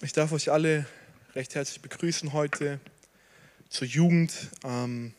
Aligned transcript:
Ich 0.00 0.12
darf 0.12 0.32
euch 0.32 0.50
alle 0.50 0.86
recht 1.34 1.54
herzlich 1.54 1.80
begrüßen 1.80 2.32
heute 2.32 2.80
zur 3.68 3.86
Jugend. 3.86 4.32
Ähm, 4.64 5.14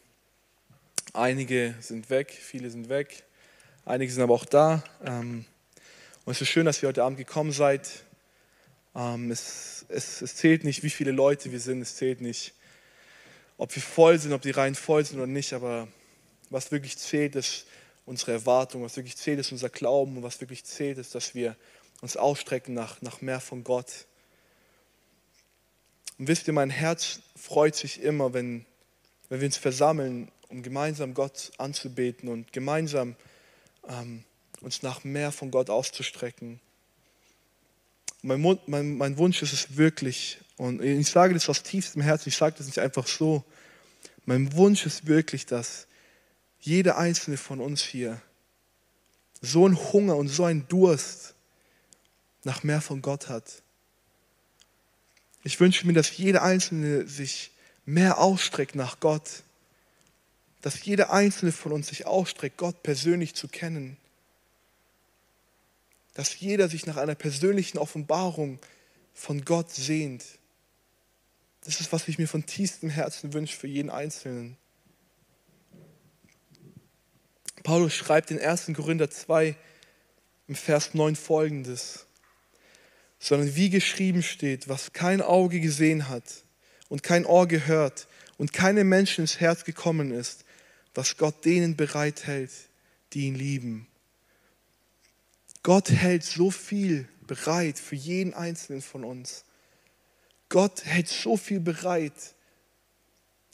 einige 1.13 1.75
sind 1.79 2.09
weg, 2.09 2.31
viele 2.31 2.69
sind 2.69 2.90
weg, 2.90 3.24
einige 3.86 4.12
sind 4.12 4.24
aber 4.24 4.33
auch 4.33 4.46
da. 4.46 4.83
Ähm, 5.06 5.46
und 6.25 6.32
es 6.32 6.42
ist 6.42 6.50
schön, 6.50 6.66
dass 6.66 6.82
ihr 6.82 6.90
heute 6.90 7.04
Abend 7.04 7.17
gekommen 7.17 7.51
seid. 7.51 8.04
Ähm, 8.96 9.32
es, 9.32 9.86
es, 9.88 10.21
es 10.21 10.36
zählt 10.36 10.64
nicht, 10.64 10.84
wie 10.84 10.90
viele 10.90 11.12
Leute 11.12 11.52
wir 11.52 11.60
sind, 11.60 11.82
es 11.82 11.96
zählt 11.96 12.20
nicht, 12.20 12.54
ob 13.58 13.74
wir 13.76 13.82
voll 13.82 14.20
sind, 14.20 14.34
ob 14.34 14.42
die 14.42 14.52
Reihen 14.52 14.76
voll 14.76 15.05
sind 15.05 15.18
oder 15.18 15.28
nicht, 15.28 15.54
aber 15.54 15.88
was 16.50 16.71
wirklich 16.71 16.98
zählt, 16.98 17.36
ist 17.36 17.66
unsere 18.05 18.34
Erwartung, 18.34 18.84
was 18.84 18.98
wirklich 18.98 19.16
zählt, 19.16 19.40
ist 19.40 19.52
unser 19.52 19.70
Glauben 19.70 20.18
und 20.18 20.24
was 20.24 20.42
wirklich 20.42 20.66
zählt, 20.66 20.98
ist, 20.98 21.16
dass 21.16 21.36
wir 21.36 21.55
uns 22.02 22.18
ausstrecken 22.18 22.74
nach, 22.74 23.02
nach 23.02 23.21
mehr 23.21 23.40
von 23.40 23.64
Gott. 23.64 24.05
Und 26.18 26.27
wisst 26.27 26.47
ihr, 26.47 26.54
mein 26.54 26.69
Herz 26.69 27.19
freut 27.36 27.75
sich 27.75 28.01
immer, 28.01 28.33
wenn, 28.33 28.65
wenn 29.29 29.42
wir 29.42 29.47
uns 29.47 29.57
versammeln, 29.57 30.32
um 30.50 30.61
gemeinsam 30.61 31.14
Gott 31.14 31.51
anzubeten 31.57 32.29
und 32.29 32.53
gemeinsam 32.53 33.15
ähm, 33.88 34.23
uns 34.61 34.83
nach 34.83 35.03
mehr 35.03 35.31
von 35.31 35.52
Gott 35.52 35.69
auszustrecken. 35.69 36.59
Mein, 38.21 38.59
mein, 38.67 38.97
mein 38.97 39.17
Wunsch 39.17 39.41
ist 39.41 39.52
es 39.52 39.75
wirklich, 39.75 40.38
und 40.55 40.81
ich 40.81 41.09
sage 41.09 41.33
das 41.33 41.49
aus 41.49 41.63
tiefstem 41.63 42.02
Herzen, 42.02 42.30
ich 42.30 42.38
sage 42.38 42.55
das 42.57 42.67
nicht 42.67 42.80
einfach 42.80 43.07
so, 43.07 43.43
mein 44.25 44.53
Wunsch 44.53 44.85
ist 44.85 45.07
wirklich, 45.07 45.45
dass 45.45 45.88
jeder 46.59 46.97
einzelne 46.97 47.35
von 47.35 47.59
uns 47.59 47.81
hier 47.81 48.21
so 49.41 49.66
einen 49.66 49.77
Hunger 49.91 50.16
und 50.16 50.30
so 50.30 50.45
einen 50.45 50.67
Durst 50.69 51.35
nach 52.43 52.63
mehr 52.63 52.80
von 52.80 53.02
Gott 53.02 53.27
hat. 53.27 53.62
Ich 55.43 55.59
wünsche 55.59 55.85
mir, 55.85 55.93
dass 55.93 56.17
jeder 56.17 56.41
Einzelne 56.41 57.07
sich 57.07 57.52
mehr 57.85 58.17
ausstreckt 58.20 58.75
nach 58.75 58.99
Gott. 58.99 59.44
Dass 60.61 60.83
jeder 60.86 61.11
Einzelne 61.11 61.52
von 61.52 61.73
uns 61.73 61.88
sich 61.88 62.05
ausstreckt, 62.05 62.58
Gott 62.58 62.81
persönlich 62.81 63.36
zu 63.36 63.49
kennen. 63.49 63.97
Dass 66.14 66.39
jeder 66.39 66.69
sich 66.69 66.86
nach 66.86 66.95
einer 66.95 67.16
persönlichen 67.16 67.77
Offenbarung 67.77 68.59
von 69.14 69.44
Gott 69.44 69.71
sehnt. 69.71 70.23
Das 71.66 71.81
ist, 71.81 71.91
was 71.91 72.08
ich 72.08 72.17
mir 72.17 72.27
von 72.27 72.45
tiefstem 72.45 72.89
Herzen 72.89 73.33
wünsche 73.33 73.58
für 73.58 73.67
jeden 73.67 73.89
Einzelnen. 73.89 74.58
Paulus 77.64 77.94
schreibt 77.94 78.31
in 78.31 78.39
1. 78.39 78.71
Korinther 78.75 79.09
2 79.09 79.55
im 80.47 80.55
Vers 80.55 80.94
9 80.94 81.16
folgendes 81.16 82.05
sondern 83.23 83.55
wie 83.55 83.69
geschrieben 83.69 84.21
steht, 84.21 84.67
was 84.67 84.91
kein 84.91 85.21
Auge 85.21 85.61
gesehen 85.61 86.09
hat 86.09 86.43
und 86.89 87.03
kein 87.03 87.25
Ohr 87.25 87.47
gehört 87.47 88.09
und 88.38 88.52
keinem 88.52 88.89
Menschen 88.89 89.21
ins 89.21 89.39
Herz 89.39 89.63
gekommen 89.63 90.11
ist, 90.11 90.43
was 90.93 91.15
Gott 91.15 91.45
denen 91.45 91.77
bereithält, 91.77 92.52
die 93.13 93.27
ihn 93.27 93.35
lieben. 93.35 93.88
Gott 95.63 95.89
hält 95.89 96.25
so 96.25 96.52
viel 96.52 97.07
bereit 97.25 97.80
für 97.80 97.95
jeden 97.95 98.33
einzelnen 98.33 98.81
von 98.81 99.05
uns. 99.05 99.45
Gott 100.49 100.83
hält 100.83 101.08
so 101.08 101.37
viel 101.37 101.61
bereit. 101.61 102.35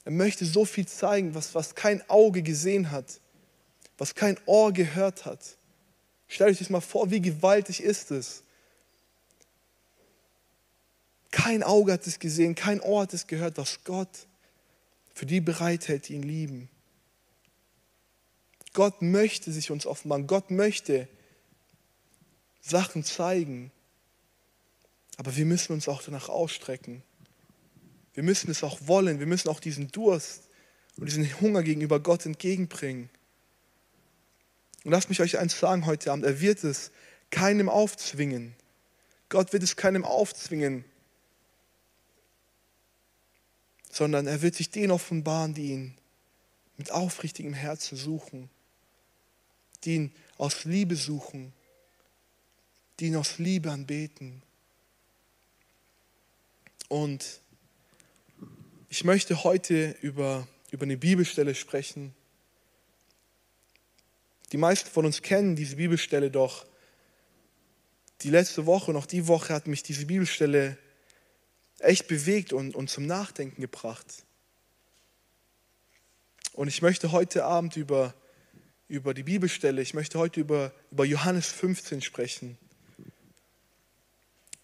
Er 0.04 0.12
möchte 0.12 0.46
so 0.46 0.66
viel 0.66 0.88
zeigen, 0.88 1.36
was, 1.36 1.54
was 1.54 1.76
kein 1.76 2.02
Auge 2.10 2.42
gesehen 2.42 2.90
hat, 2.90 3.22
was 4.00 4.16
kein 4.16 4.40
Ohr 4.48 4.74
gehört 4.74 5.26
hat. 5.26 5.58
Stellt 6.28 6.50
euch 6.50 6.58
das 6.58 6.72
mal 6.72 6.82
vor, 6.82 7.12
wie 7.12 7.22
gewaltig 7.22 7.84
ist 7.84 8.10
es, 8.10 8.42
kein 11.32 11.64
Auge 11.64 11.94
hat 11.94 12.08
es 12.08 12.20
gesehen, 12.20 12.56
kein 12.56 12.80
Ohr 12.82 13.04
hat 13.04 13.14
es 13.14 13.28
gehört, 13.28 13.58
was 13.58 13.84
Gott 13.84 14.28
für 15.14 15.26
die 15.26 15.42
bereithält, 15.42 16.08
die 16.08 16.14
ihn 16.14 16.24
lieben. 16.24 16.70
Gott 18.74 19.02
möchte 19.02 19.52
sich 19.52 19.72
uns 19.72 19.86
offenbaren. 19.86 20.28
Gott 20.28 20.52
möchte 20.52 21.08
Sachen 22.62 23.04
zeigen. 23.04 23.72
Aber 25.18 25.36
wir 25.36 25.46
müssen 25.46 25.74
uns 25.74 25.88
auch 25.88 26.02
danach 26.02 26.30
ausstrecken. 26.30 27.04
Wir 28.14 28.24
müssen 28.24 28.50
es 28.50 28.64
auch 28.64 28.80
wollen. 28.86 29.20
Wir 29.20 29.28
müssen 29.28 29.50
auch 29.50 29.60
diesen 29.60 29.92
Durst 29.92 30.50
und 30.98 31.08
diesen 31.08 31.26
Hunger 31.42 31.64
gegenüber 31.64 32.00
Gott 32.00 32.26
entgegenbringen. 32.26 33.10
Und 34.84 34.92
lasst 34.92 35.10
mich 35.10 35.22
euch 35.22 35.38
eins 35.38 35.60
sagen 35.60 35.86
heute 35.86 36.12
Abend. 36.12 36.26
Er 36.26 36.40
wird 36.40 36.64
es 36.64 36.92
keinem 37.32 37.70
aufzwingen. 37.70 38.56
Gott 39.30 39.54
wird 39.54 39.64
es 39.64 39.76
keinem 39.76 40.06
aufzwingen, 40.06 40.86
sondern 44.00 44.28
er 44.28 44.42
wird 44.42 44.56
sich 44.56 44.70
den 44.70 44.92
offenbaren, 44.92 45.54
die 45.54 45.72
ihn 45.74 45.94
mit 46.78 46.90
aufrichtigem 46.90 47.54
Herzen 47.54 47.98
suchen, 47.98 48.50
die 49.84 49.96
ihn 49.96 50.12
aus 50.38 50.64
Liebe 50.64 50.96
suchen, 50.96 51.52
die 52.98 53.08
ihn 53.08 53.18
aus 53.18 53.40
Liebe 53.40 53.70
anbeten. 53.70 54.42
Und 56.88 57.42
ich 58.88 59.04
möchte 59.04 59.44
heute 59.44 59.98
über, 60.02 60.48
über 60.72 60.84
eine 60.84 60.96
Bibelstelle 60.96 61.54
sprechen. 61.54 62.16
Die 64.54 64.58
meisten 64.58 64.90
von 64.90 65.06
uns 65.06 65.22
kennen 65.22 65.58
diese 65.58 65.76
Bibelstelle 65.76 66.32
doch. 66.32 66.66
Die 68.22 68.30
letzte 68.30 68.66
Woche 68.66 68.92
und 68.92 68.96
auch 68.98 69.06
die 69.06 69.28
Woche 69.28 69.54
hat 69.54 69.68
mich 69.68 69.84
diese 69.84 70.06
Bibelstelle 70.06 70.78
echt 71.82 72.08
bewegt 72.08 72.54
und, 72.54 72.76
und 72.76 72.90
zum 72.90 73.06
Nachdenken 73.06 73.62
gebracht. 73.62 74.06
Und 76.54 76.68
ich 76.68 76.82
möchte 76.82 77.12
heute 77.12 77.46
Abend 77.46 77.78
über, 77.78 78.14
über 78.88 79.14
die 79.14 79.24
Bibelstelle, 79.24 79.82
ich 79.82 79.94
möchte 79.94 80.20
heute 80.20 80.40
über, 80.40 80.74
über 80.92 81.06
Johannes 81.06 81.48
15 81.48 82.02
sprechen. 82.02 82.58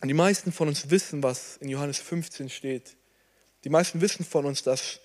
Und 0.01 0.07
die 0.07 0.13
meisten 0.13 0.51
von 0.51 0.67
uns 0.67 0.89
wissen, 0.89 1.23
was 1.23 1.57
in 1.57 1.69
Johannes 1.69 1.99
15 1.99 2.49
steht. 2.49 2.95
Die 3.63 3.69
meisten 3.69 4.01
wissen 4.01 4.25
von 4.25 4.45
uns, 4.45 4.61
dass 4.61 4.99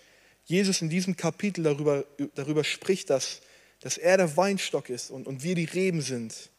Jesus 0.44 0.82
in 0.82 0.90
diesem 0.90 1.16
Kapitel 1.16 1.62
darüber, 1.62 2.04
darüber 2.34 2.64
spricht, 2.64 3.08
dass, 3.08 3.40
dass 3.80 3.96
er 3.96 4.16
der 4.16 4.36
Weinstock 4.36 4.90
ist 4.90 5.10
und, 5.10 5.26
und 5.26 5.42
wir 5.42 5.54
die 5.54 5.64
Reben 5.64 6.02
sind. 6.02 6.50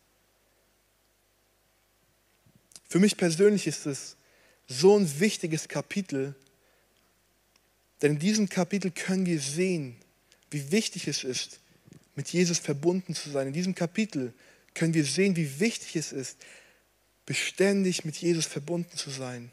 Für 2.88 3.00
mich 3.00 3.17
persönlich 3.17 3.67
ist 3.67 3.85
es 3.85 4.16
so 4.71 4.97
ein 4.97 5.19
wichtiges 5.19 5.67
Kapitel, 5.67 6.35
denn 8.01 8.13
in 8.13 8.19
diesem 8.19 8.49
Kapitel 8.49 8.91
können 8.91 9.25
wir 9.25 9.39
sehen, 9.39 9.97
wie 10.49 10.71
wichtig 10.71 11.07
es 11.07 11.23
ist, 11.23 11.59
mit 12.15 12.29
Jesus 12.29 12.59
verbunden 12.59 13.13
zu 13.13 13.29
sein. 13.29 13.47
In 13.47 13.53
diesem 13.53 13.75
Kapitel 13.75 14.33
können 14.73 14.93
wir 14.93 15.05
sehen, 15.05 15.35
wie 15.35 15.59
wichtig 15.59 15.95
es 15.95 16.11
ist, 16.11 16.37
beständig 17.25 18.05
mit 18.05 18.17
Jesus 18.17 18.45
verbunden 18.45 18.97
zu 18.97 19.09
sein. 19.09 19.51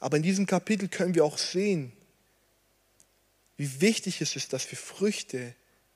Aber 0.00 0.16
in 0.16 0.22
diesem 0.22 0.46
Kapitel 0.46 0.88
können 0.88 1.14
wir 1.14 1.24
auch 1.24 1.38
sehen, 1.38 1.92
wie 3.56 3.80
wichtig 3.80 4.20
es 4.20 4.34
ist, 4.34 4.52
dass 4.52 4.70
wir 4.70 4.78
Früchte 4.78 5.54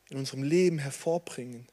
in 0.08 0.18
unserem 0.18 0.42
Leben 0.42 0.78
hervorbringen. 0.78 1.66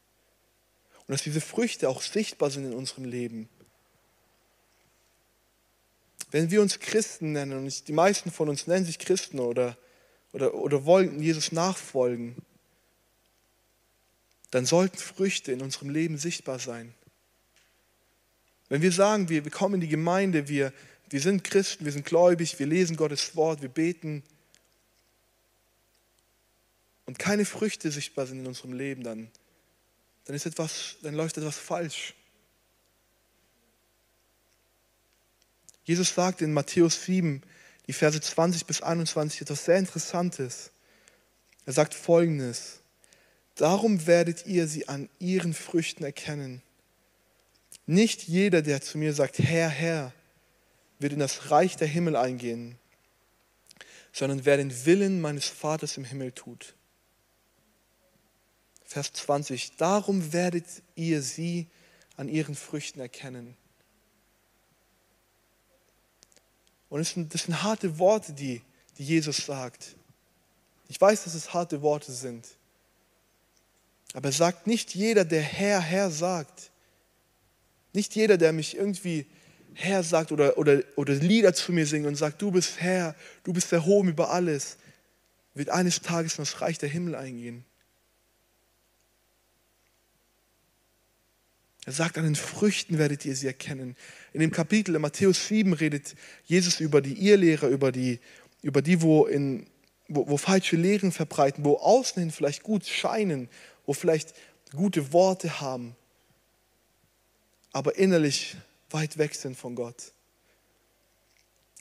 Und 1.06 1.12
dass 1.12 1.24
diese 1.24 1.42
Früchte 1.42 1.90
auch 1.90 2.02
sichtbar 2.02 2.50
sind 2.50 2.66
in 2.66 2.74
unserem 2.74 3.06
Leben. 3.06 3.50
Wenn 6.34 6.50
wir 6.50 6.64
uns 6.64 6.80
Christen 6.80 7.34
nennen, 7.34 7.60
und 7.60 7.88
die 7.88 7.94
meisten 7.94 8.32
von 8.32 8.50
uns 8.50 8.66
nennen 8.66 8.88
sich 8.88 8.98
Christen 8.98 9.40
oder, 9.40 9.78
oder, 10.32 10.56
oder 10.56 10.84
wollen 10.84 11.22
Jesus 11.22 11.52
nachfolgen, 11.52 12.36
dann 14.50 14.66
sollten 14.66 14.98
Früchte 14.98 15.52
in 15.52 15.62
unserem 15.62 15.92
Leben 15.92 16.18
sichtbar 16.18 16.58
sein. 16.58 16.96
Wenn 18.68 18.82
wir 18.82 18.92
sagen, 18.92 19.30
wir, 19.30 19.46
wir 19.46 19.52
kommen 19.52 19.76
in 19.76 19.82
die 19.82 19.88
Gemeinde, 19.88 20.48
wir, 20.48 20.74
wir 21.08 21.22
sind 21.22 21.44
Christen, 21.44 21.86
wir 21.86 21.92
sind 21.92 22.08
gläubig, 22.08 22.58
wir 22.58 22.66
lesen 22.66 22.98
Gottes 22.98 23.36
Wort, 23.36 23.62
wir 23.62 23.70
beten 23.70 24.24
und 27.06 27.20
keine 27.20 27.46
Früchte 27.46 27.92
sichtbar 27.92 28.26
sind 28.26 28.40
in 28.40 28.48
unserem 28.48 28.74
Leben, 28.74 29.04
dann, 29.04 29.30
dann, 30.26 30.36
ist 30.36 30.48
etwas, 30.48 30.96
dann 31.04 31.14
läuft 31.14 31.38
etwas 31.38 31.60
falsch. 31.60 32.16
Jesus 35.84 36.14
sagt 36.14 36.42
in 36.42 36.54
Matthäus 36.54 37.04
7, 37.06 37.42
die 37.88 37.94
Verse 37.94 38.20
20 38.20 38.66
bis 38.66 38.82
21 38.82 39.42
etwas 39.42 39.66
sehr 39.66 39.78
Interessantes. 39.78 40.72
Er 41.66 41.74
sagt 41.74 41.94
folgendes, 41.94 42.80
darum 43.56 44.08
werdet 44.08 44.46
ihr 44.46 44.68
sie 44.68 44.88
an 44.88 45.10
ihren 45.20 45.54
Früchten 45.54 46.04
erkennen. 46.04 46.62
Nicht 47.86 48.24
jeder, 48.24 48.62
der 48.62 48.82
zu 48.82 48.98
mir 48.98 49.14
sagt, 49.14 49.40
Herr, 49.40 49.70
Herr, 49.70 50.14
wird 51.00 51.14
in 51.14 51.20
das 51.20 51.52
Reich 51.52 51.76
der 51.76 51.88
Himmel 51.88 52.16
eingehen, 52.16 52.78
sondern 54.14 54.46
wer 54.46 54.58
den 54.58 54.86
Willen 54.86 55.20
meines 55.20 55.48
Vaters 55.48 55.98
im 55.98 56.06
Himmel 56.06 56.32
tut. 56.32 56.76
Vers 58.86 59.12
20, 59.12 59.76
darum 59.76 60.32
werdet 60.32 60.66
ihr 60.96 61.22
sie 61.22 61.68
an 62.16 62.30
ihren 62.30 62.56
Früchten 62.56 63.00
erkennen. 63.00 63.58
Und 66.94 67.00
das 67.00 67.10
sind, 67.10 67.34
das 67.34 67.42
sind 67.42 67.64
harte 67.64 67.98
Worte, 67.98 68.34
die, 68.34 68.62
die 69.00 69.04
Jesus 69.04 69.38
sagt. 69.38 69.96
Ich 70.90 71.02
weiß, 71.02 71.24
dass 71.24 71.34
es 71.34 71.52
harte 71.52 71.82
Worte 71.82 72.12
sind. 72.12 72.48
Aber 74.14 74.30
er 74.30 74.32
sagt 74.32 74.68
nicht 74.68 74.94
jeder, 74.94 75.26
der 75.26 75.42
Herr, 75.42 75.82
Herr 75.82 76.12
sagt. 76.12 76.70
Nicht 77.94 78.14
jeder, 78.14 78.38
der 78.38 78.54
mich 78.54 78.78
irgendwie 78.78 79.26
Herr 79.74 80.04
sagt 80.04 80.32
oder, 80.32 80.56
oder, 80.60 80.84
oder 80.96 81.16
Lieder 81.16 81.56
zu 81.56 81.72
mir 81.72 81.88
singt 81.88 82.06
und 82.06 82.14
sagt, 82.14 82.40
du 82.40 82.52
bist 82.52 82.80
Herr, 82.80 83.16
du 83.44 83.54
bist 83.54 83.74
erhoben 83.74 84.10
über 84.10 84.30
alles, 84.30 84.78
wird 85.56 85.70
eines 85.70 86.00
Tages 86.00 86.38
in 86.38 86.44
das 86.44 86.62
Reich 86.62 86.78
der 86.78 86.90
Himmel 86.90 87.16
eingehen. 87.16 87.66
Er 91.86 91.94
sagt, 91.94 92.18
an 92.18 92.24
den 92.24 92.36
Früchten 92.36 92.98
werdet 92.98 93.26
ihr 93.26 93.36
sie 93.36 93.48
erkennen. 93.48 93.96
In 94.32 94.40
dem 94.40 94.52
Kapitel 94.52 94.96
in 94.96 95.02
Matthäus 95.02 95.48
7 95.48 95.74
redet 95.74 96.16
Jesus 96.46 96.80
über 96.80 97.02
die 97.02 97.28
Irrlehrer, 97.28 97.68
über 97.68 97.92
die, 97.92 98.20
über 98.62 98.82
die 98.82 99.02
wo, 99.02 99.26
in, 99.26 99.68
wo, 100.08 100.28
wo 100.30 100.38
falsche 100.38 100.78
Lehren 100.78 101.12
verbreiten, 101.12 101.66
wo 101.66 101.78
außen 101.78 102.22
hin 102.22 102.32
vielleicht 102.32 102.64
gut 102.64 102.86
scheinen, 102.86 103.50
wo 103.86 103.94
vielleicht 103.94 104.34
gute 104.74 105.14
Worte 105.14 105.62
haben, 105.62 105.96
aber 107.72 107.98
innerlich 107.98 108.56
weit 108.90 109.18
weg 109.18 109.36
sind 109.36 109.58
von 109.58 109.76
Gott. 109.76 110.14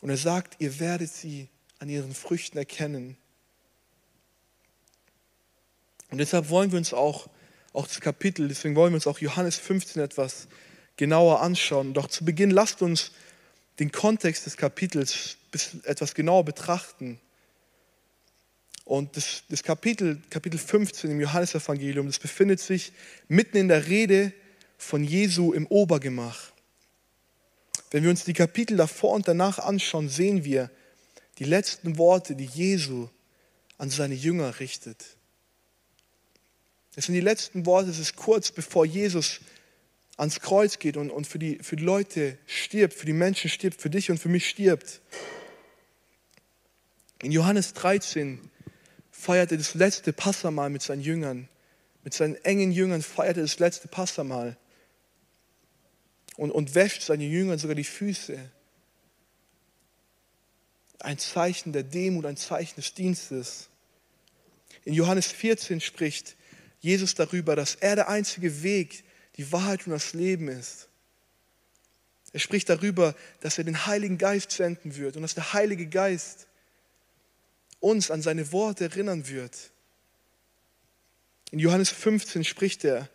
Und 0.00 0.10
er 0.10 0.16
sagt, 0.16 0.60
ihr 0.60 0.80
werdet 0.80 1.12
sie 1.12 1.48
an 1.78 1.88
ihren 1.88 2.14
Früchten 2.14 2.58
erkennen. 2.58 3.16
Und 6.10 6.18
deshalb 6.18 6.50
wollen 6.50 6.72
wir 6.72 6.78
uns 6.78 6.92
auch, 6.92 7.28
auch 7.72 7.86
das 7.86 8.00
Kapitel, 8.00 8.48
deswegen 8.48 8.74
wollen 8.74 8.92
wir 8.92 8.96
uns 8.96 9.06
auch 9.06 9.18
Johannes 9.18 9.56
15 9.56 10.02
etwas 10.02 10.48
genauer 10.96 11.40
anschauen. 11.40 11.94
Doch 11.94 12.06
zu 12.06 12.24
Beginn 12.24 12.50
lasst 12.50 12.82
uns 12.82 13.12
den 13.78 13.90
Kontext 13.90 14.46
des 14.46 14.56
Kapitels 14.56 15.36
etwas 15.84 16.14
genauer 16.14 16.44
betrachten. 16.44 17.18
Und 18.84 19.16
das, 19.16 19.44
das 19.48 19.62
Kapitel, 19.62 20.20
Kapitel 20.28 20.58
15 20.58 21.10
im 21.10 21.20
Johannesevangelium, 21.20 22.06
das 22.06 22.18
befindet 22.18 22.60
sich 22.60 22.92
mitten 23.28 23.56
in 23.56 23.68
der 23.68 23.86
Rede 23.86 24.32
von 24.76 25.04
Jesu 25.04 25.52
im 25.52 25.66
Obergemach. 25.66 26.52
Wenn 27.90 28.02
wir 28.02 28.10
uns 28.10 28.24
die 28.24 28.32
Kapitel 28.32 28.76
davor 28.76 29.12
und 29.12 29.28
danach 29.28 29.58
anschauen, 29.58 30.08
sehen 30.08 30.44
wir 30.44 30.70
die 31.38 31.44
letzten 31.44 31.98
Worte, 31.98 32.34
die 32.34 32.46
Jesu 32.46 33.08
an 33.78 33.90
seine 33.90 34.14
Jünger 34.14 34.60
richtet. 34.60 35.16
Es 36.94 37.06
sind 37.06 37.14
die 37.14 37.20
letzten 37.20 37.64
Worte, 37.64 37.90
es 37.90 37.98
ist 37.98 38.16
kurz 38.16 38.50
bevor 38.50 38.84
Jesus 38.84 39.40
ans 40.16 40.40
Kreuz 40.40 40.78
geht 40.78 40.96
und, 40.96 41.10
und 41.10 41.26
für, 41.26 41.38
die, 41.38 41.58
für 41.62 41.76
die 41.76 41.84
Leute 41.84 42.38
stirbt, 42.46 42.94
für 42.94 43.06
die 43.06 43.14
Menschen 43.14 43.48
stirbt, 43.48 43.80
für 43.80 43.90
dich 43.90 44.10
und 44.10 44.18
für 44.18 44.28
mich 44.28 44.48
stirbt. 44.48 45.00
In 47.22 47.32
Johannes 47.32 47.72
13 47.72 48.50
feiert 49.10 49.52
er 49.52 49.58
das 49.58 49.74
letzte 49.74 50.12
Passamal 50.12 50.68
mit 50.68 50.82
seinen 50.82 51.00
Jüngern. 51.00 51.48
Mit 52.04 52.14
seinen 52.14 52.34
engen 52.44 52.72
Jüngern 52.72 53.02
feiert 53.02 53.36
er 53.36 53.44
das 53.44 53.58
letzte 53.58 53.88
Passamal 53.88 54.56
und, 56.36 56.50
und 56.50 56.74
wäscht 56.74 57.02
seine 57.02 57.24
Jüngern 57.24 57.58
sogar 57.58 57.76
die 57.76 57.84
Füße. 57.84 58.38
Ein 60.98 61.18
Zeichen 61.18 61.72
der 61.72 61.84
Demut, 61.84 62.26
ein 62.26 62.36
Zeichen 62.36 62.76
des 62.76 62.94
Dienstes. 62.94 63.68
In 64.84 64.94
Johannes 64.94 65.28
14 65.28 65.80
spricht 65.80 66.36
Jesus 66.82 67.14
darüber, 67.14 67.56
dass 67.56 67.76
er 67.76 67.94
der 67.94 68.08
einzige 68.08 68.62
Weg, 68.62 69.04
die 69.36 69.50
Wahrheit 69.50 69.86
und 69.86 69.92
das 69.92 70.12
Leben 70.12 70.48
ist. 70.48 70.88
Er 72.32 72.40
spricht 72.40 72.68
darüber, 72.68 73.14
dass 73.40 73.56
er 73.56 73.64
den 73.64 73.86
Heiligen 73.86 74.18
Geist 74.18 74.50
senden 74.50 74.96
wird 74.96 75.16
und 75.16 75.22
dass 75.22 75.34
der 75.34 75.52
Heilige 75.52 75.86
Geist 75.86 76.48
uns 77.78 78.10
an 78.10 78.20
seine 78.20 78.50
Worte 78.52 78.84
erinnern 78.84 79.28
wird. 79.28 79.70
In 81.52 81.60
Johannes 81.60 81.90
15 81.90 82.44
spricht 82.44 82.84
er 82.84 83.08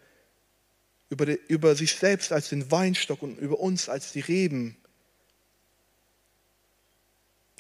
über, 1.09 1.25
die, 1.25 1.39
über 1.47 1.75
sich 1.75 1.95
selbst 1.95 2.31
als 2.31 2.49
den 2.49 2.71
Weinstock 2.71 3.21
und 3.21 3.37
über 3.37 3.59
uns 3.59 3.89
als 3.89 4.13
die 4.13 4.21
Reben. 4.21 4.77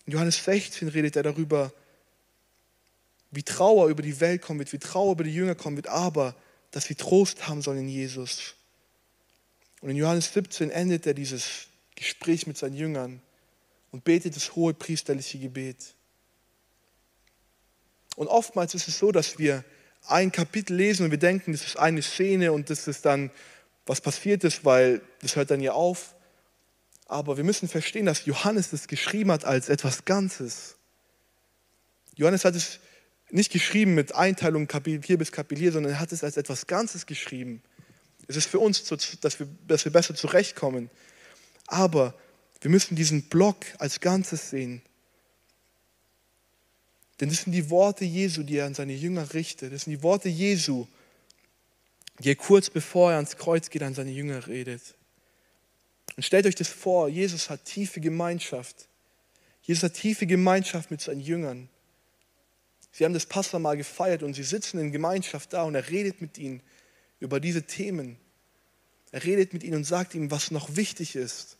In 0.05 0.13
Johannes 0.13 0.43
16 0.45 0.87
redet 0.87 1.17
er 1.17 1.23
darüber, 1.23 1.73
wie 3.31 3.43
Trauer 3.43 3.87
über 3.87 4.01
die 4.01 4.19
Welt 4.19 4.41
kommen 4.41 4.59
wird, 4.59 4.73
wie 4.73 4.79
Trauer 4.79 5.13
über 5.13 5.23
die 5.23 5.33
Jünger 5.33 5.55
kommen 5.55 5.75
wird, 5.75 5.87
aber 5.87 6.35
dass 6.71 6.85
sie 6.85 6.95
Trost 6.95 7.47
haben 7.47 7.61
sollen 7.61 7.79
in 7.79 7.89
Jesus. 7.89 8.55
Und 9.81 9.89
in 9.89 9.97
Johannes 9.97 10.33
17 10.33 10.69
endet 10.69 11.05
er 11.05 11.13
dieses 11.13 11.67
Gespräch 11.95 12.47
mit 12.47 12.57
seinen 12.57 12.75
Jüngern 12.75 13.21
und 13.91 14.03
betet 14.03 14.35
das 14.35 14.55
hohe 14.55 14.73
priesterliche 14.73 15.39
Gebet. 15.39 15.95
Und 18.15 18.27
oftmals 18.27 18.73
ist 18.73 18.87
es 18.87 18.97
so, 18.97 19.11
dass 19.11 19.37
wir 19.37 19.63
ein 20.07 20.31
Kapitel 20.31 20.75
lesen 20.75 21.05
und 21.05 21.11
wir 21.11 21.19
denken, 21.19 21.51
das 21.51 21.65
ist 21.65 21.77
eine 21.77 22.01
Szene 22.01 22.51
und 22.51 22.69
das 22.69 22.87
ist 22.87 23.05
dann, 23.05 23.29
was 23.85 24.01
passiert 24.01 24.43
ist, 24.43 24.65
weil 24.65 25.01
das 25.21 25.35
hört 25.35 25.51
dann 25.51 25.61
ja 25.61 25.73
auf. 25.73 26.15
Aber 27.05 27.37
wir 27.37 27.43
müssen 27.43 27.69
verstehen, 27.69 28.05
dass 28.05 28.25
Johannes 28.25 28.71
das 28.71 28.87
geschrieben 28.87 29.31
hat 29.31 29.45
als 29.45 29.69
etwas 29.69 30.05
Ganzes. 30.05 30.75
Johannes 32.15 32.43
hat 32.43 32.55
es 32.55 32.79
nicht 33.29 33.51
geschrieben 33.51 33.93
mit 33.95 34.15
Einteilung 34.15 34.67
Kapitel 34.67 35.05
hier 35.05 35.17
bis 35.17 35.31
Kapitel 35.31 35.61
hier, 35.61 35.71
sondern 35.71 35.93
er 35.93 35.99
hat 35.99 36.11
es 36.11 36.23
als 36.23 36.37
etwas 36.37 36.67
Ganzes 36.67 37.05
geschrieben. 37.05 37.61
Es 38.27 38.35
ist 38.35 38.47
für 38.47 38.59
uns, 38.59 38.83
dass 38.83 39.39
wir, 39.39 39.47
dass 39.67 39.85
wir 39.85 39.91
besser 39.91 40.15
zurechtkommen. 40.15 40.89
Aber 41.67 42.13
wir 42.61 42.71
müssen 42.71 42.95
diesen 42.95 43.23
Block 43.23 43.57
als 43.79 43.99
Ganzes 43.99 44.49
sehen. 44.49 44.81
Denn 47.19 47.29
das 47.29 47.43
sind 47.43 47.53
die 47.53 47.69
Worte 47.69 48.05
Jesu, 48.05 48.43
die 48.43 48.57
er 48.57 48.65
an 48.65 48.73
seine 48.73 48.93
Jünger 48.93 49.33
richtet. 49.33 49.73
Das 49.73 49.83
sind 49.83 49.91
die 49.91 50.03
Worte 50.03 50.29
Jesu, 50.29 50.87
die 52.19 52.29
er 52.29 52.35
kurz 52.35 52.69
bevor 52.69 53.11
er 53.11 53.17
ans 53.17 53.37
Kreuz 53.37 53.69
geht, 53.69 53.83
an 53.83 53.93
seine 53.93 54.11
Jünger 54.11 54.47
redet. 54.47 54.95
Und 56.15 56.23
stellt 56.23 56.45
euch 56.45 56.55
das 56.55 56.69
vor, 56.69 57.09
Jesus 57.09 57.49
hat 57.49 57.65
tiefe 57.65 57.99
Gemeinschaft. 57.99 58.87
Jesus 59.61 59.83
hat 59.83 59.93
tiefe 59.93 60.25
Gemeinschaft 60.25 60.91
mit 60.91 61.01
seinen 61.01 61.21
Jüngern. 61.21 61.69
Sie 62.97 63.05
haben 63.05 63.13
das 63.13 63.27
Pastor 63.27 63.59
mal 63.59 63.77
gefeiert 63.77 64.23
und 64.23 64.33
sie 64.33 64.41
sitzen 64.41 64.79
in 64.79 64.91
Gemeinschaft 64.91 65.53
da 65.53 65.61
und 65.61 65.75
er 65.75 65.87
redet 65.87 66.19
mit 66.19 66.39
ihnen 66.39 66.63
über 67.19 67.39
diese 67.39 67.61
Themen. 67.61 68.17
Er 69.11 69.23
redet 69.23 69.53
mit 69.53 69.63
ihnen 69.63 69.75
und 69.75 69.83
sagt 69.83 70.15
ihnen, 70.15 70.31
was 70.31 70.49
noch 70.49 70.75
wichtig 70.77 71.15
ist. 71.15 71.57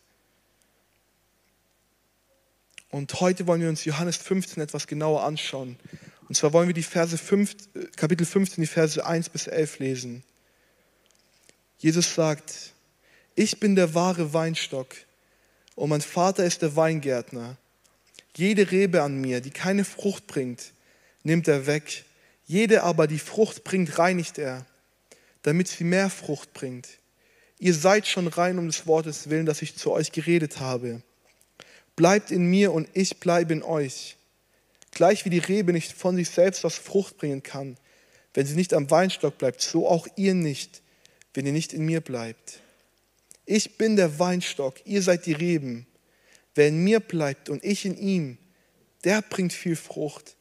Und 2.90 3.14
heute 3.22 3.46
wollen 3.46 3.62
wir 3.62 3.70
uns 3.70 3.86
Johannes 3.86 4.18
15 4.18 4.64
etwas 4.64 4.88
genauer 4.88 5.26
anschauen. 5.26 5.78
Und 6.28 6.34
zwar 6.34 6.54
wollen 6.54 6.70
wir 6.70 6.74
die 6.74 6.82
Verse 6.82 7.16
5, 7.16 7.56
Kapitel 7.96 8.26
15, 8.26 8.64
die 8.64 8.68
Verse 8.68 9.06
1 9.06 9.30
bis 9.30 9.46
11 9.46 9.78
lesen. 9.78 10.24
Jesus 11.78 12.16
sagt, 12.16 12.74
ich 13.36 13.60
bin 13.60 13.76
der 13.76 13.94
wahre 13.94 14.34
Weinstock 14.34 14.96
und 15.76 15.90
mein 15.90 16.02
Vater 16.02 16.46
ist 16.46 16.64
der 16.64 16.76
Weingärtner. 16.76 17.58
Jede 18.36 18.72
Rebe 18.72 19.04
an 19.04 19.22
mir, 19.22 19.40
die 19.40 19.52
keine 19.52 19.86
Frucht 19.86 20.26
bringt, 20.26 20.74
nimmt 21.28 21.48
er 21.48 21.68
weg. 21.68 22.06
Jede 22.46 22.84
aber, 22.84 23.06
die 23.06 23.20
Frucht 23.20 23.64
bringt, 23.64 24.00
reinigt 24.00 24.38
er, 24.40 24.66
damit 25.44 25.68
sie 25.68 25.84
mehr 25.84 26.10
Frucht 26.10 26.54
bringt. 26.54 26.88
Ihr 27.60 27.74
seid 27.74 28.08
schon 28.08 28.28
rein 28.28 28.58
um 28.58 28.68
des 28.68 28.88
Wortes 28.88 29.30
willen, 29.30 29.46
das 29.46 29.62
ich 29.62 29.76
zu 29.76 29.92
euch 29.92 30.12
geredet 30.12 30.60
habe. 30.60 31.02
Bleibt 31.96 32.32
in 32.32 32.46
mir 32.46 32.72
und 32.72 32.88
ich 32.94 33.20
bleibe 33.20 33.54
in 33.54 33.64
euch. 33.64 34.16
Gleich 34.92 35.26
wie 35.26 35.30
die 35.30 35.40
Rebe 35.40 35.74
nicht 35.74 35.92
von 35.92 36.16
sich 36.16 36.30
selbst 36.30 36.64
was 36.64 36.76
Frucht 36.76 37.18
bringen 37.18 37.44
kann, 37.44 37.78
wenn 38.34 38.46
sie 38.46 38.56
nicht 38.56 38.74
am 38.74 38.90
Weinstock 38.90 39.38
bleibt, 39.38 39.62
so 39.62 39.88
auch 39.88 40.08
ihr 40.16 40.34
nicht, 40.34 40.82
wenn 41.34 41.46
ihr 41.46 41.52
nicht 41.52 41.74
in 41.74 41.84
mir 41.86 42.02
bleibt. 42.02 42.62
Ich 43.46 43.78
bin 43.78 43.96
der 43.96 44.18
Weinstock, 44.20 44.76
ihr 44.86 45.02
seid 45.02 45.26
die 45.26 45.34
Reben. 45.34 45.88
Wer 46.56 46.70
in 46.70 46.84
mir 46.84 47.00
bleibt 47.00 47.50
und 47.50 47.64
ich 47.64 47.86
in 47.86 47.98
ihm, 47.98 48.38
der 49.04 49.22
bringt 49.22 49.54
viel 49.54 49.76
Frucht. 49.76 50.37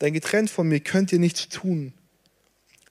Denn 0.00 0.12
getrennt 0.12 0.50
von 0.50 0.68
mir 0.68 0.80
könnt 0.80 1.12
ihr 1.12 1.18
nichts 1.18 1.48
tun. 1.48 1.92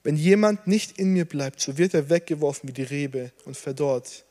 Wenn 0.03 0.15
jemand 0.15 0.67
nicht 0.67 0.97
in 0.97 1.13
mir 1.13 1.25
bleibt, 1.25 1.59
so 1.59 1.77
wird 1.77 1.93
er 1.93 2.09
weggeworfen 2.09 2.69
wie 2.69 2.73
die 2.73 2.83
Rebe 2.83 3.31
und 3.45 3.57
verdorrt. 3.57 4.25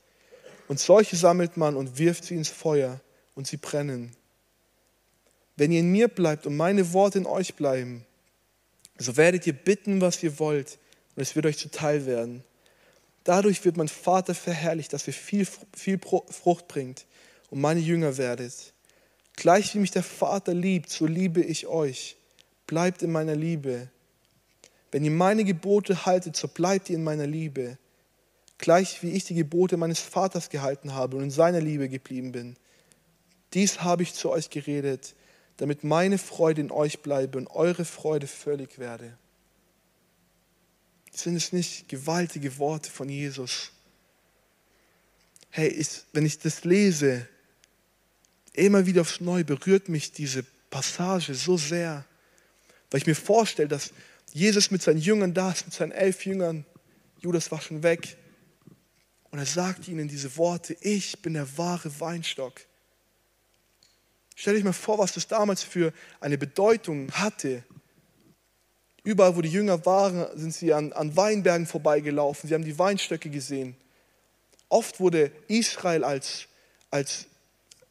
Und 0.69 0.81
solche 0.81 1.17
sammelt 1.17 1.57
man 1.57 1.77
und 1.77 1.99
wirft 1.99 2.25
sie 2.25 2.35
ins 2.35 2.49
Feuer 2.49 3.01
und 3.35 3.47
sie 3.47 3.57
brennen. 3.57 4.13
Wenn 5.57 5.73
ihr 5.73 5.81
in 5.81 5.91
mir 5.91 6.09
bleibt 6.09 6.47
und 6.47 6.57
meine 6.57 6.93
Worte 6.93 7.19
in 7.19 7.27
euch 7.27 7.55
bleiben, 7.55 8.05
so 8.99 9.17
werdet 9.17 9.47
ihr 9.47 9.53
bitten, 9.53 10.01
was 10.01 10.23
ihr 10.23 10.39
wollt, 10.39 10.79
und 11.17 11.23
es 11.23 11.35
wird 11.35 11.47
euch 11.47 11.59
zuteil 11.59 12.07
werden. 12.07 12.45
Dadurch 13.25 13.65
wird 13.65 13.77
mein 13.77 13.89
Vater 13.89 14.35
verherrlicht, 14.35 14.93
dass 14.93 15.07
ihr 15.07 15.13
viel, 15.13 15.47
viel 15.75 15.99
Frucht 15.99 16.69
bringt 16.69 17.07
und 17.51 17.61
meine 17.61 17.81
Jünger 17.81 18.17
werdet. 18.17 18.73
Gleich 19.37 19.75
wie 19.75 19.79
mich 19.79 19.91
der 19.91 20.03
Vater 20.03 20.55
liebt, 20.55 20.91
so 20.91 21.07
liebe 21.07 21.43
ich 21.43 21.67
euch. 21.67 22.18
Bleibt 22.69 23.03
in 23.03 23.11
meiner 23.11 23.35
Liebe. 23.35 23.89
Wenn 24.93 25.03
ihr 25.03 25.11
meine 25.11 25.45
Gebote 25.45 26.07
haltet, 26.07 26.37
so 26.37 26.47
bleibt 26.47 26.91
ihr 26.91 26.97
in 26.97 27.03
meiner 27.03 27.27
Liebe. 27.27 27.79
Gleich 28.59 29.03
wie 29.03 29.11
ich 29.11 29.25
die 29.25 29.35
Gebote 29.35 29.77
meines 29.77 30.01
Vaters 30.01 30.51
gehalten 30.51 30.95
habe 30.95 31.17
und 31.17 31.25
in 31.25 31.31
seiner 31.31 31.61
Liebe 31.61 31.89
geblieben 31.89 32.31
bin. 32.31 32.57
Dies 33.55 33.81
habe 33.81 34.03
ich 34.03 34.13
zu 34.13 34.31
euch 34.31 34.51
geredet, 34.51 35.15
damit 35.57 35.83
meine 35.83 36.19
Freude 36.19 36.61
in 36.61 36.71
euch 36.71 37.01
bleibe 37.01 37.39
und 37.39 37.47
eure 37.49 37.87
Freude 37.87 38.27
völlig 38.27 38.79
werde. 38.79 39.17
Sind 41.11 41.37
es 41.37 41.53
nicht 41.53 41.89
gewaltige 41.89 42.59
Worte 42.59 42.91
von 42.91 43.09
Jesus? 43.09 43.73
Hey, 45.51 45.69
ich, 45.69 46.03
wenn 46.13 46.27
ich 46.27 46.39
das 46.39 46.65
lese, 46.65 47.27
immer 48.53 48.85
wieder 48.85 49.01
aufs 49.01 49.23
Neue 49.23 49.45
berührt 49.45 49.89
mich 49.89 50.13
diese 50.13 50.45
Passage 50.69 51.35
so 51.35 51.57
sehr, 51.57 52.05
weil 52.91 53.01
ich 53.01 53.07
mir 53.07 53.15
vorstelle, 53.15 53.69
dass 53.69 53.93
Jesus 54.33 54.71
mit 54.71 54.83
seinen 54.83 54.99
Jüngern 55.01 55.35
da 55.35 55.51
ist, 55.51 55.67
mit 55.67 55.75
seinen 55.75 55.93
elf 55.93 56.25
Jüngern. 56.25 56.65
Judas 57.21 57.51
war 57.51 57.61
schon 57.61 57.83
weg. 57.83 58.17
Und 59.31 59.39
er 59.39 59.47
sagt 59.47 59.89
ihnen 59.89 60.09
diese 60.09 60.37
Worte, 60.37 60.77
ich 60.81 61.21
bin 61.21 61.35
der 61.35 61.59
wahre 61.59 62.01
Weinstock. 62.01 62.61
Stell 64.35 64.55
dich 64.55 64.65
mal 64.65 64.73
vor, 64.73 64.99
was 64.99 65.13
das 65.13 65.27
damals 65.27 65.63
für 65.63 65.93
eine 66.21 66.39
Bedeutung 66.39 67.11
hatte. 67.13 67.65
Überall, 69.03 69.37
wo 69.37 69.43
die 69.43 69.49
Jünger 69.49 69.85
waren, 69.85 70.27
sind 70.39 70.55
sie 70.55 70.73
an, 70.73 70.93
an 70.93 71.17
Weinbergen 71.17 71.67
vorbeigelaufen. 71.67 72.49
Sie 72.49 72.55
haben 72.55 72.65
die 72.65 72.79
Weinstöcke 72.79 73.31
gesehen. 73.31 73.77
Oft 74.69 75.01
wurde 75.01 75.33
Israel 75.49 76.05
als, 76.05 76.47
als 76.91 77.27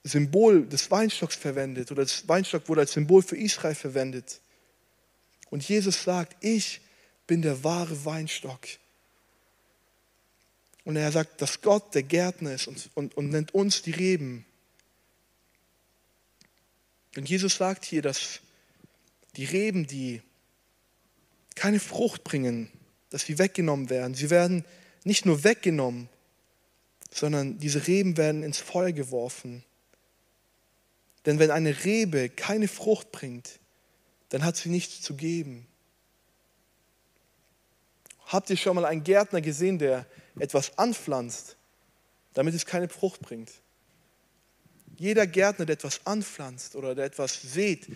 Symbol 0.04 0.66
des 0.68 0.90
Weinstocks 0.90 1.36
verwendet 1.36 1.92
oder 1.92 2.04
das 2.04 2.28
Weinstock 2.28 2.70
wurde 2.70 2.82
als 2.82 2.94
Symbol 2.94 3.22
für 3.22 3.36
Israel 3.36 3.76
verwendet. 3.76 4.40
Und 5.50 5.68
Jesus 5.68 6.04
sagt, 6.04 6.36
ich 6.44 6.82
bin 7.26 7.42
der 7.42 7.64
wahre 7.64 8.06
Weinstock. 8.06 8.68
Und 10.84 10.96
er 10.96 11.12
sagt, 11.12 11.42
dass 11.42 11.62
Gott 11.62 11.94
der 11.96 12.04
Gärtner 12.04 12.54
ist 12.54 12.68
und, 12.68 12.90
und, 12.96 13.18
und 13.18 13.30
nennt 13.30 13.54
uns 13.54 13.82
die 13.82 13.92
Reben. 13.92 14.46
Und 17.18 17.28
Jesus 17.28 17.58
sagt 17.58 17.84
hier, 17.84 18.02
dass 18.02 18.40
die 19.36 19.46
Reben, 19.46 19.86
die 19.88 20.22
keine 21.56 21.80
Frucht 21.80 22.24
bringen, 22.24 22.72
dass 23.10 23.26
sie 23.26 23.38
weggenommen 23.38 23.90
werden. 23.90 24.14
Sie 24.14 24.30
werden 24.30 24.64
nicht 25.04 25.26
nur 25.26 25.44
weggenommen, 25.44 26.10
sondern 27.12 27.58
diese 27.58 27.88
Reben 27.88 28.18
werden 28.18 28.44
ins 28.44 28.60
Feuer 28.60 28.92
geworfen. 28.92 29.64
Denn 31.26 31.40
wenn 31.40 31.52
eine 31.52 31.84
Rebe 31.84 32.30
keine 32.30 32.68
Frucht 32.68 33.12
bringt, 33.12 33.60
dann 34.30 34.44
hat 34.44 34.58
sie 34.58 34.70
nichts 34.70 35.02
zu 35.02 35.16
geben. 35.16 35.68
Habt 38.26 38.50
ihr 38.50 38.58
schon 38.58 38.76
mal 38.76 38.86
einen 38.86 39.04
Gärtner 39.04 39.42
gesehen, 39.42 39.80
der 39.80 40.06
etwas 40.38 40.78
anpflanzt, 40.78 41.56
damit 42.34 42.54
es 42.54 42.66
keine 42.66 42.90
Frucht 42.90 43.22
bringt? 43.22 43.52
Jeder 44.98 45.28
Gärtner, 45.28 45.66
der 45.66 45.76
etwas 45.76 46.06
anpflanzt 46.06 46.76
oder 46.76 46.94
der 46.96 47.06
etwas 47.06 47.42
sät, 47.42 47.88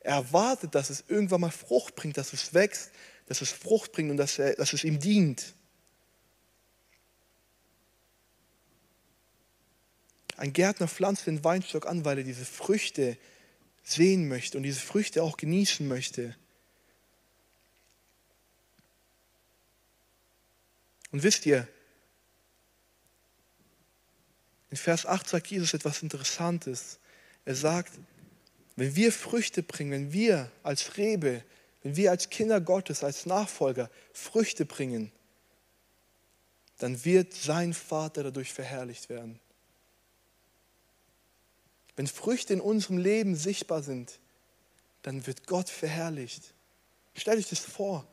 erwartet, 0.00 0.74
dass 0.74 0.90
es 0.90 1.04
irgendwann 1.06 1.42
mal 1.42 1.50
Frucht 1.50 1.94
bringt, 1.94 2.16
dass 2.16 2.32
es 2.32 2.54
wächst, 2.54 2.90
dass 3.26 3.42
es 3.42 3.52
Frucht 3.52 3.92
bringt 3.92 4.10
und 4.10 4.16
dass, 4.16 4.38
er, 4.38 4.54
dass 4.54 4.72
es 4.72 4.82
ihm 4.82 4.98
dient. 4.98 5.54
Ein 10.36 10.52
Gärtner 10.52 10.88
pflanzt 10.88 11.26
den 11.26 11.44
Weinstock 11.44 11.86
an, 11.86 12.04
weil 12.04 12.18
er 12.18 12.24
diese 12.24 12.44
Früchte 12.44 13.18
sehen 13.90 14.28
möchte 14.28 14.56
und 14.56 14.64
diese 14.64 14.80
Früchte 14.80 15.22
auch 15.22 15.36
genießen 15.36 15.86
möchte. 15.86 16.36
Und 21.10 21.22
wisst 21.22 21.46
ihr, 21.46 21.66
in 24.70 24.76
Vers 24.76 25.06
8 25.06 25.28
sagt 25.28 25.46
Jesus 25.46 25.72
etwas 25.72 26.02
Interessantes. 26.02 26.98
Er 27.44 27.54
sagt, 27.54 27.92
wenn 28.76 28.94
wir 28.94 29.12
Früchte 29.12 29.62
bringen, 29.62 29.90
wenn 29.90 30.12
wir 30.12 30.52
als 30.62 30.98
Rebe, 30.98 31.42
wenn 31.82 31.96
wir 31.96 32.10
als 32.10 32.28
Kinder 32.28 32.60
Gottes, 32.60 33.02
als 33.02 33.24
Nachfolger 33.24 33.90
Früchte 34.12 34.66
bringen, 34.66 35.10
dann 36.78 37.04
wird 37.04 37.32
sein 37.32 37.72
Vater 37.74 38.22
dadurch 38.22 38.52
verherrlicht 38.52 39.08
werden. 39.08 39.40
Wenn 41.98 42.06
Früchte 42.06 42.52
in 42.52 42.60
unserem 42.60 42.96
Leben 42.96 43.34
sichtbar 43.34 43.82
sind, 43.82 44.20
dann 45.02 45.26
wird 45.26 45.48
Gott 45.48 45.68
verherrlicht. 45.68 46.54
Stell 47.16 47.38
dich 47.38 47.48
das 47.48 47.58
vor. 47.58 48.06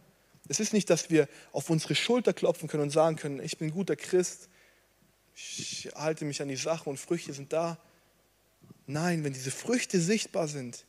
Es 0.47 0.59
ist 0.59 0.73
nicht, 0.73 0.89
dass 0.89 1.11
wir 1.11 1.29
auf 1.51 1.69
unsere 1.69 1.93
Schulter 1.93 2.33
klopfen 2.33 2.67
können 2.67 2.81
und 2.81 2.89
sagen 2.89 3.15
können, 3.15 3.39
ich 3.39 3.59
bin 3.59 3.67
ein 3.67 3.73
guter 3.75 3.95
Christ, 3.95 4.49
ich 5.35 5.91
halte 5.93 6.25
mich 6.25 6.41
an 6.41 6.47
die 6.47 6.55
Sache 6.55 6.89
und 6.89 6.97
Früchte 6.97 7.31
sind 7.33 7.53
da. 7.53 7.77
Nein, 8.87 9.23
wenn 9.23 9.33
diese 9.33 9.51
Früchte 9.51 10.01
sichtbar 10.01 10.47
sind, 10.47 10.83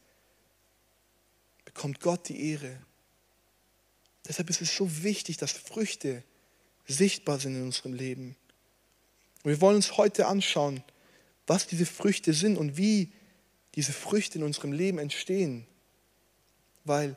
bekommt 1.67 2.01
Gott 2.01 2.31
die 2.31 2.51
Ehre. 2.51 2.79
Deshalb 4.27 4.49
ist 4.49 4.63
es 4.63 4.75
so 4.75 5.03
wichtig, 5.03 5.37
dass 5.37 5.53
Früchte 5.53 6.25
sichtbar 6.87 7.41
sind 7.41 7.57
in 7.57 7.63
unserem 7.65 7.93
Leben. 7.93 8.37
Und 9.43 9.51
wir 9.51 9.61
wollen 9.61 9.77
uns 9.77 9.99
heute 9.99 10.29
anschauen, 10.29 10.83
was 11.47 11.67
diese 11.67 11.87
Früchte 11.87 12.33
sind 12.33 12.57
und 12.57 12.77
wie 12.77 13.13
diese 13.75 13.93
Früchte 13.93 14.39
in 14.39 14.45
unserem 14.45 14.73
Leben 14.73 14.99
entstehen. 14.99 15.67
Weil 16.85 17.17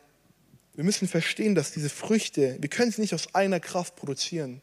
wir 0.74 0.84
müssen 0.84 1.08
verstehen, 1.08 1.56
dass 1.56 1.72
diese 1.72 1.90
Früchte, 1.90 2.58
wir 2.60 2.70
können 2.70 2.92
sie 2.92 3.02
nicht 3.02 3.14
aus 3.14 3.34
einer 3.36 3.60
Kraft 3.60 3.96
produzieren. 3.96 4.62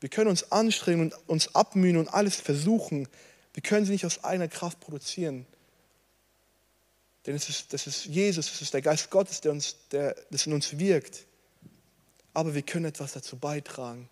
Wir 0.00 0.08
können 0.08 0.28
uns 0.28 0.50
anstrengen 0.52 1.00
und 1.00 1.28
uns 1.28 1.54
abmühen 1.54 1.96
und 1.96 2.08
alles 2.08 2.36
versuchen. 2.36 3.08
Wir 3.52 3.62
können 3.62 3.86
sie 3.86 3.92
nicht 3.92 4.04
aus 4.04 4.22
einer 4.24 4.48
Kraft 4.48 4.80
produzieren. 4.80 5.46
Denn 7.26 7.34
es 7.34 7.48
ist, 7.48 7.72
das 7.72 7.86
ist 7.86 8.04
Jesus, 8.06 8.52
es 8.52 8.60
ist 8.60 8.74
der 8.74 8.82
Geist 8.82 9.10
Gottes, 9.10 9.40
der, 9.40 9.52
uns, 9.52 9.76
der 9.90 10.14
das 10.30 10.46
in 10.46 10.52
uns 10.52 10.78
wirkt. 10.78 11.26
Aber 12.34 12.54
wir 12.54 12.62
können 12.62 12.84
etwas 12.84 13.12
dazu 13.12 13.38
beitragen. 13.38 14.10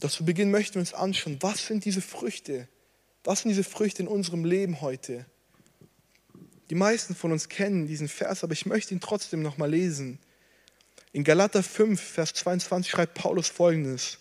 Doch 0.00 0.10
zu 0.10 0.24
Beginn 0.24 0.50
möchten 0.50 0.74
wir 0.74 0.80
uns 0.80 0.94
anschauen, 0.94 1.38
was 1.40 1.66
sind 1.66 1.84
diese 1.84 2.00
Früchte? 2.00 2.68
Was 3.22 3.40
sind 3.42 3.50
diese 3.50 3.64
Früchte 3.64 4.02
in 4.02 4.08
unserem 4.08 4.44
Leben 4.44 4.80
heute? 4.80 5.26
Die 6.70 6.74
meisten 6.74 7.14
von 7.14 7.32
uns 7.32 7.48
kennen 7.48 7.86
diesen 7.86 8.08
Vers, 8.08 8.42
aber 8.42 8.52
ich 8.54 8.64
möchte 8.64 8.94
ihn 8.94 9.00
trotzdem 9.00 9.42
nochmal 9.42 9.70
lesen. 9.70 10.18
In 11.12 11.24
Galater 11.24 11.62
5, 11.62 12.00
Vers 12.00 12.32
22 12.34 12.90
schreibt 12.90 13.14
Paulus 13.14 13.48
folgendes. 13.48 14.18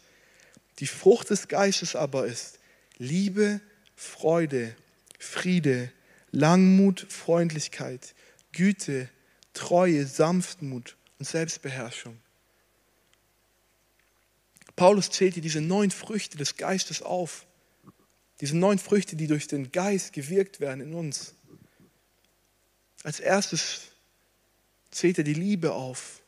Die 0.79 0.87
Frucht 0.87 1.29
des 1.29 1.47
Geistes 1.47 1.95
aber 1.95 2.25
ist 2.25 2.59
Liebe, 2.97 3.61
Freude, 3.95 4.75
Friede, 5.17 5.91
Langmut, 6.31 7.05
Freundlichkeit, 7.09 8.15
Güte, 8.51 9.09
Treue, 9.53 10.05
Sanftmut 10.05 10.97
und 11.19 11.25
Selbstbeherrschung. 11.25 12.17
Paulus 14.79 15.11
zählt 15.11 15.33
hier 15.33 15.43
diese 15.43 15.59
neun 15.59 15.91
Früchte 15.91 16.37
des 16.37 16.55
Geistes 16.55 17.01
auf. 17.01 17.45
Diese 18.39 18.55
neun 18.55 18.79
Früchte, 18.79 19.17
die 19.17 19.27
durch 19.27 19.45
den 19.45 19.73
Geist 19.73 20.13
gewirkt 20.13 20.61
werden 20.61 20.79
in 20.79 20.93
uns. 20.93 21.33
Als 23.03 23.19
erstes 23.19 23.81
zählt 24.89 25.17
er 25.17 25.25
die 25.25 25.33
Liebe 25.33 25.73
auf. 25.73 26.21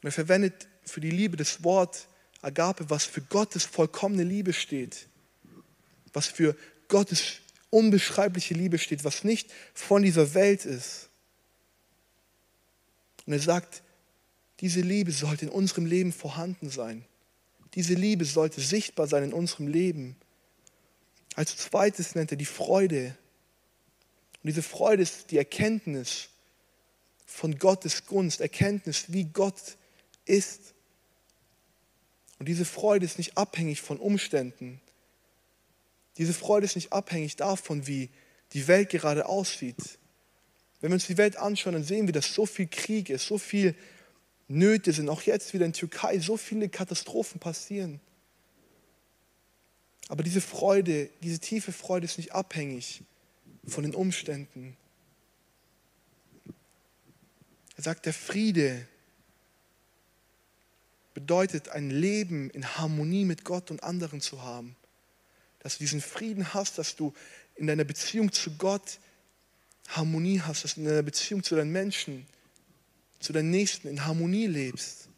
Und 0.00 0.04
er 0.04 0.12
verwendet 0.12 0.68
für 0.84 1.00
die 1.00 1.10
Liebe 1.10 1.36
das 1.36 1.64
Wort 1.64 2.06
Agape, 2.42 2.88
was 2.90 3.04
für 3.04 3.22
Gottes 3.22 3.64
vollkommene 3.64 4.22
Liebe 4.22 4.52
steht. 4.52 5.08
Was 6.12 6.28
für 6.28 6.56
Gottes 6.86 7.40
unbeschreibliche 7.70 8.54
Liebe 8.54 8.78
steht, 8.78 9.02
was 9.02 9.24
nicht 9.24 9.52
von 9.74 10.04
dieser 10.04 10.32
Welt 10.34 10.64
ist. 10.64 11.08
Und 13.26 13.32
er 13.32 13.40
sagt, 13.40 13.82
diese 14.60 14.80
Liebe 14.80 15.12
sollte 15.12 15.46
in 15.46 15.50
unserem 15.50 15.86
Leben 15.86 16.12
vorhanden 16.12 16.70
sein. 16.70 17.04
Diese 17.74 17.94
Liebe 17.94 18.24
sollte 18.24 18.60
sichtbar 18.60 19.06
sein 19.06 19.24
in 19.24 19.32
unserem 19.32 19.68
Leben. 19.68 20.16
Als 21.34 21.56
zweites 21.56 22.14
nennt 22.14 22.30
er 22.30 22.38
die 22.38 22.46
Freude. 22.46 23.16
Und 24.42 24.48
diese 24.48 24.62
Freude 24.62 25.02
ist 25.02 25.30
die 25.30 25.36
Erkenntnis 25.36 26.30
von 27.26 27.58
Gottes 27.58 28.06
Gunst, 28.06 28.40
Erkenntnis, 28.40 29.12
wie 29.12 29.24
Gott 29.24 29.76
ist. 30.24 30.72
Und 32.38 32.48
diese 32.48 32.64
Freude 32.64 33.04
ist 33.04 33.18
nicht 33.18 33.36
abhängig 33.36 33.82
von 33.82 33.98
Umständen. 33.98 34.80
Diese 36.16 36.32
Freude 36.32 36.64
ist 36.64 36.76
nicht 36.76 36.94
abhängig 36.94 37.36
davon, 37.36 37.86
wie 37.86 38.08
die 38.52 38.68
Welt 38.68 38.88
gerade 38.88 39.26
aussieht. 39.26 39.98
Wenn 40.80 40.90
wir 40.90 40.94
uns 40.94 41.06
die 41.06 41.18
Welt 41.18 41.36
anschauen, 41.36 41.74
dann 41.74 41.84
sehen 41.84 42.06
wir, 42.06 42.12
dass 42.12 42.32
so 42.32 42.46
viel 42.46 42.68
Krieg 42.68 43.10
ist, 43.10 43.26
so 43.26 43.36
viel 43.36 43.74
Nöte 44.48 44.92
sind, 44.92 45.08
auch 45.08 45.22
jetzt 45.22 45.52
wieder 45.54 45.66
in 45.66 45.72
Türkei, 45.72 46.18
so 46.18 46.36
viele 46.36 46.68
Katastrophen 46.68 47.40
passieren. 47.40 48.00
Aber 50.08 50.22
diese 50.22 50.40
Freude, 50.40 51.10
diese 51.22 51.40
tiefe 51.40 51.72
Freude 51.72 52.04
ist 52.04 52.18
nicht 52.18 52.32
abhängig 52.32 53.02
von 53.66 53.82
den 53.82 53.94
Umständen. 53.94 54.76
Er 57.76 57.82
sagt, 57.82 58.06
der 58.06 58.14
Friede 58.14 58.86
bedeutet 61.12 61.70
ein 61.70 61.90
Leben 61.90 62.50
in 62.50 62.76
Harmonie 62.76 63.24
mit 63.24 63.44
Gott 63.44 63.70
und 63.70 63.82
anderen 63.82 64.20
zu 64.20 64.42
haben. 64.42 64.76
dass 65.60 65.78
du 65.78 65.78
diesen 65.80 66.00
Frieden 66.00 66.54
hast, 66.54 66.78
dass 66.78 66.94
du 66.94 67.12
in 67.56 67.66
deiner 67.66 67.82
Beziehung 67.82 68.30
zu 68.30 68.56
Gott 68.56 69.00
Harmonie 69.88 70.40
hast, 70.40 70.62
dass 70.62 70.74
du 70.74 70.82
in 70.82 70.86
deiner 70.86 71.02
Beziehung 71.02 71.42
zu 71.42 71.56
deinen 71.56 71.72
Menschen, 71.72 72.24
zu 73.20 73.32
deinen 73.32 73.50
Nächsten 73.50 73.88
in 73.88 74.04
Harmonie 74.04 74.46
lebst. 74.46 75.08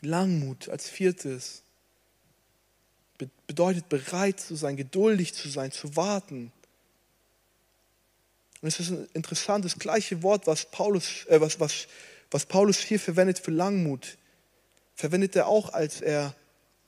Langmut 0.00 0.68
als 0.68 0.88
viertes 0.88 1.62
bedeutet 3.46 3.88
bereit 3.88 4.38
zu 4.38 4.54
sein, 4.54 4.76
geduldig 4.76 5.34
zu 5.34 5.48
sein, 5.48 5.72
zu 5.72 5.96
warten. 5.96 6.52
Und 8.60 8.68
es 8.68 8.78
ist 8.78 8.90
ein 8.90 9.08
interessantes 9.14 9.78
gleiche 9.78 10.22
Wort, 10.22 10.46
was 10.46 10.70
Paulus, 10.70 11.26
äh, 11.26 11.40
was, 11.40 11.58
was, 11.58 11.88
was 12.30 12.46
Paulus 12.46 12.78
hier 12.78 13.00
verwendet 13.00 13.38
für 13.38 13.50
Langmut, 13.50 14.18
verwendet 14.94 15.34
er 15.36 15.46
auch, 15.46 15.72
als 15.72 16.00
er 16.00 16.34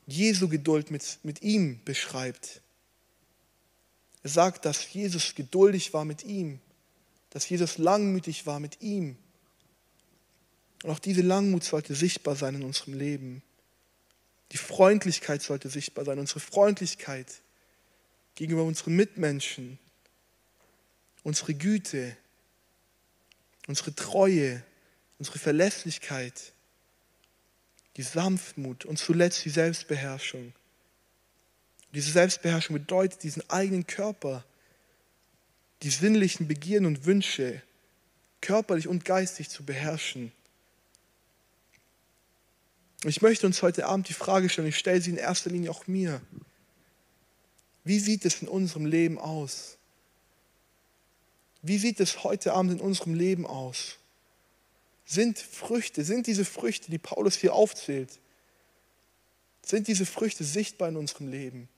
Jesu 0.07 0.49
Geduld 0.49 0.91
mit, 0.91 1.19
mit 1.23 1.43
ihm 1.43 1.81
beschreibt. 1.85 2.61
Er 4.23 4.31
sagt, 4.31 4.65
dass 4.65 4.93
Jesus 4.93 5.35
geduldig 5.35 5.93
war 5.95 6.05
mit 6.05 6.25
ihm, 6.25 6.61
dass 7.31 7.49
Jesus 7.49 7.79
langmütig 7.79 8.47
war 8.47 8.61
mit 8.61 8.81
ihm. 8.83 9.17
Und 10.83 10.91
auch 10.91 10.99
diese 10.99 11.23
Langmut 11.23 11.65
sollte 11.65 11.95
sichtbar 11.95 12.37
sein 12.37 12.57
in 12.57 12.63
unserem 12.63 12.95
Leben. 12.95 13.43
Die 14.53 14.57
Freundlichkeit 14.57 15.43
sollte 15.43 15.69
sichtbar 15.69 16.05
sein, 16.05 16.19
unsere 16.19 16.41
Freundlichkeit 16.41 17.41
gegenüber 18.35 18.65
unseren 18.65 18.97
Mitmenschen, 18.97 19.79
unsere 21.23 21.55
Güte, 21.55 22.17
unsere 23.69 23.95
Treue, 23.95 24.63
unsere 25.19 25.39
Verlässlichkeit, 25.39 26.53
die 27.97 28.03
Sanftmut 28.03 28.85
und 28.85 28.99
zuletzt 28.99 29.45
die 29.45 29.51
Selbstbeherrschung. 29.51 30.53
Diese 31.93 32.11
Selbstbeherrschung 32.11 32.75
bedeutet, 32.75 33.23
diesen 33.23 33.49
eigenen 33.51 33.87
Körper, 33.87 34.45
die 35.83 35.91
sinnlichen 35.91 36.47
Begierden 36.47 36.87
und 36.87 37.07
Wünsche 37.07 37.63
körperlich 38.41 38.89
und 38.89 39.05
geistig 39.05 39.49
zu 39.49 39.65
beherrschen. 39.65 40.33
Ich 43.05 43.23
möchte 43.23 43.47
uns 43.47 43.63
heute 43.63 43.87
Abend 43.87 44.09
die 44.09 44.15
Frage 44.15 44.49
stellen, 44.49 44.69
ich 44.69 44.79
stelle 44.79 45.01
sie 45.01 45.11
in 45.11 45.17
erster 45.17 45.51
Linie 45.51 45.71
auch 45.71 45.87
mir. 45.87 46.21
Wie 47.83 47.99
sieht 47.99 48.27
es 48.27 48.43
in 48.43 48.49
unserem 48.49 48.85
Leben 48.85 49.19
aus? 49.19 49.79
Wie 51.63 51.79
sieht 51.79 52.01
es 52.01 52.25
heute 52.25 52.53
Abend 52.53 52.73
in 52.73 52.81
unserem 52.81 53.15
Leben 53.15 53.47
aus? 53.47 53.97
Sind 55.07 55.39
Früchte, 55.39 56.05
sind 56.05 56.27
diese 56.27 56.45
Früchte, 56.45 56.91
die 56.91 56.99
Paulus 56.99 57.37
hier 57.37 57.55
aufzählt, 57.55 58.11
sind 59.65 59.89
diese 59.89 60.07
Früchte 60.07 60.45
sichtbar 60.45 60.89
in 60.89 60.97
unserem 60.97 61.29
Leben? 61.29 61.69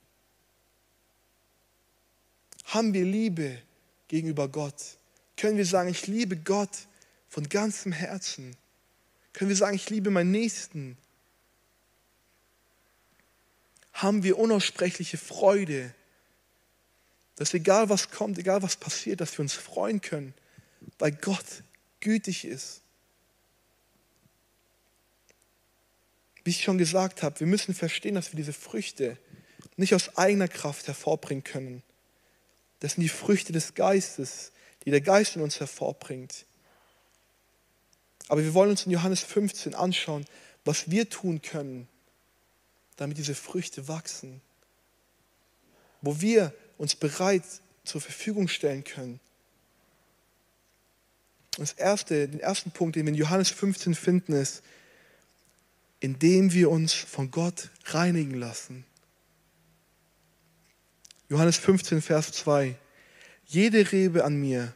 Haben 2.65 2.93
wir 2.93 3.05
Liebe 3.05 3.61
gegenüber 4.07 4.47
Gott? 4.47 4.97
Können 5.37 5.57
wir 5.57 5.65
sagen, 5.65 5.89
ich 5.89 6.07
liebe 6.07 6.37
Gott 6.37 6.87
von 7.27 7.49
ganzem 7.49 7.91
Herzen? 7.91 8.55
Können 9.33 9.49
wir 9.49 9.55
sagen, 9.55 9.75
ich 9.75 9.89
liebe 9.89 10.11
meinen 10.11 10.31
Nächsten? 10.31 10.97
Haben 13.93 14.23
wir 14.23 14.37
unaussprechliche 14.37 15.17
Freude, 15.17 15.93
dass 17.35 17.53
egal 17.53 17.89
was 17.89 18.11
kommt, 18.11 18.37
egal 18.37 18.61
was 18.61 18.75
passiert, 18.75 19.21
dass 19.21 19.37
wir 19.37 19.41
uns 19.41 19.53
freuen 19.53 20.01
können, 20.01 20.33
weil 20.99 21.11
Gott 21.11 21.63
gütig 21.99 22.45
ist? 22.45 22.81
Wie 26.43 26.51
ich 26.51 26.61
schon 26.61 26.77
gesagt 26.77 27.23
habe, 27.23 27.39
wir 27.39 27.47
müssen 27.47 27.73
verstehen, 27.73 28.15
dass 28.15 28.31
wir 28.31 28.37
diese 28.37 28.53
Früchte 28.53 29.17
nicht 29.77 29.95
aus 29.95 30.17
eigener 30.17 30.47
Kraft 30.47 30.87
hervorbringen 30.87 31.43
können, 31.43 31.83
das 32.83 32.95
sind 32.95 33.03
die 33.03 33.09
Früchte 33.09 33.53
des 33.53 33.75
Geistes, 33.75 34.51
die 34.83 34.91
der 34.91 34.99
Geist 34.99 35.37
in 35.37 35.41
uns 35.41 35.61
hervorbringt. 35.61 36.45
Aber 38.27 38.43
wir 38.43 38.53
wollen 38.53 38.71
uns 38.71 38.85
in 38.85 38.91
Johannes 38.91 39.21
15 39.21 39.73
anschauen, 39.73 40.25
was 40.65 40.91
wir 40.91 41.09
tun 41.09 41.41
können, 41.41 41.87
damit 42.97 43.17
diese 43.17 43.35
Früchte 43.35 43.87
wachsen. 43.87 44.41
Wo 46.01 46.19
wir 46.19 46.53
uns 46.77 46.93
bereit 46.93 47.45
zur 47.85 48.01
Verfügung 48.01 48.49
stellen 48.49 48.83
können. 48.83 49.21
das 51.57 51.71
erste, 51.71 52.27
den 52.27 52.41
ersten 52.41 52.71
Punkt, 52.71 52.97
den 52.97 53.05
wir 53.05 53.13
in 53.13 53.17
Johannes 53.17 53.49
15 53.49 53.95
finden, 53.95 54.33
ist, 54.33 54.61
indem 56.01 56.51
wir 56.51 56.69
uns 56.69 56.93
von 56.93 57.31
Gott 57.31 57.69
reinigen 57.85 58.33
lassen. 58.33 58.83
Johannes 61.33 61.57
15, 61.57 62.03
Vers 62.03 62.31
2. 62.31 62.75
Jede 63.47 63.91
Rebe 63.91 64.23
an 64.23 64.35
mir, 64.35 64.75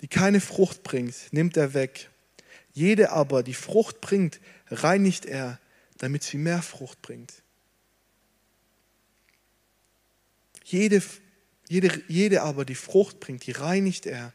die 0.00 0.06
keine 0.06 0.40
Frucht 0.40 0.84
bringt, 0.84 1.16
nimmt 1.32 1.56
er 1.56 1.74
weg. 1.74 2.08
Jede 2.72 3.10
aber, 3.10 3.42
die 3.42 3.52
Frucht 3.52 4.00
bringt, 4.00 4.38
reinigt 4.68 5.26
er, 5.26 5.58
damit 5.96 6.22
sie 6.22 6.38
mehr 6.38 6.62
Frucht 6.62 7.02
bringt. 7.02 7.42
Jede, 10.62 11.02
jede, 11.68 12.00
jede 12.06 12.42
aber, 12.42 12.64
die 12.64 12.76
Frucht 12.76 13.18
bringt, 13.18 13.44
die 13.44 13.50
reinigt 13.50 14.06
er, 14.06 14.32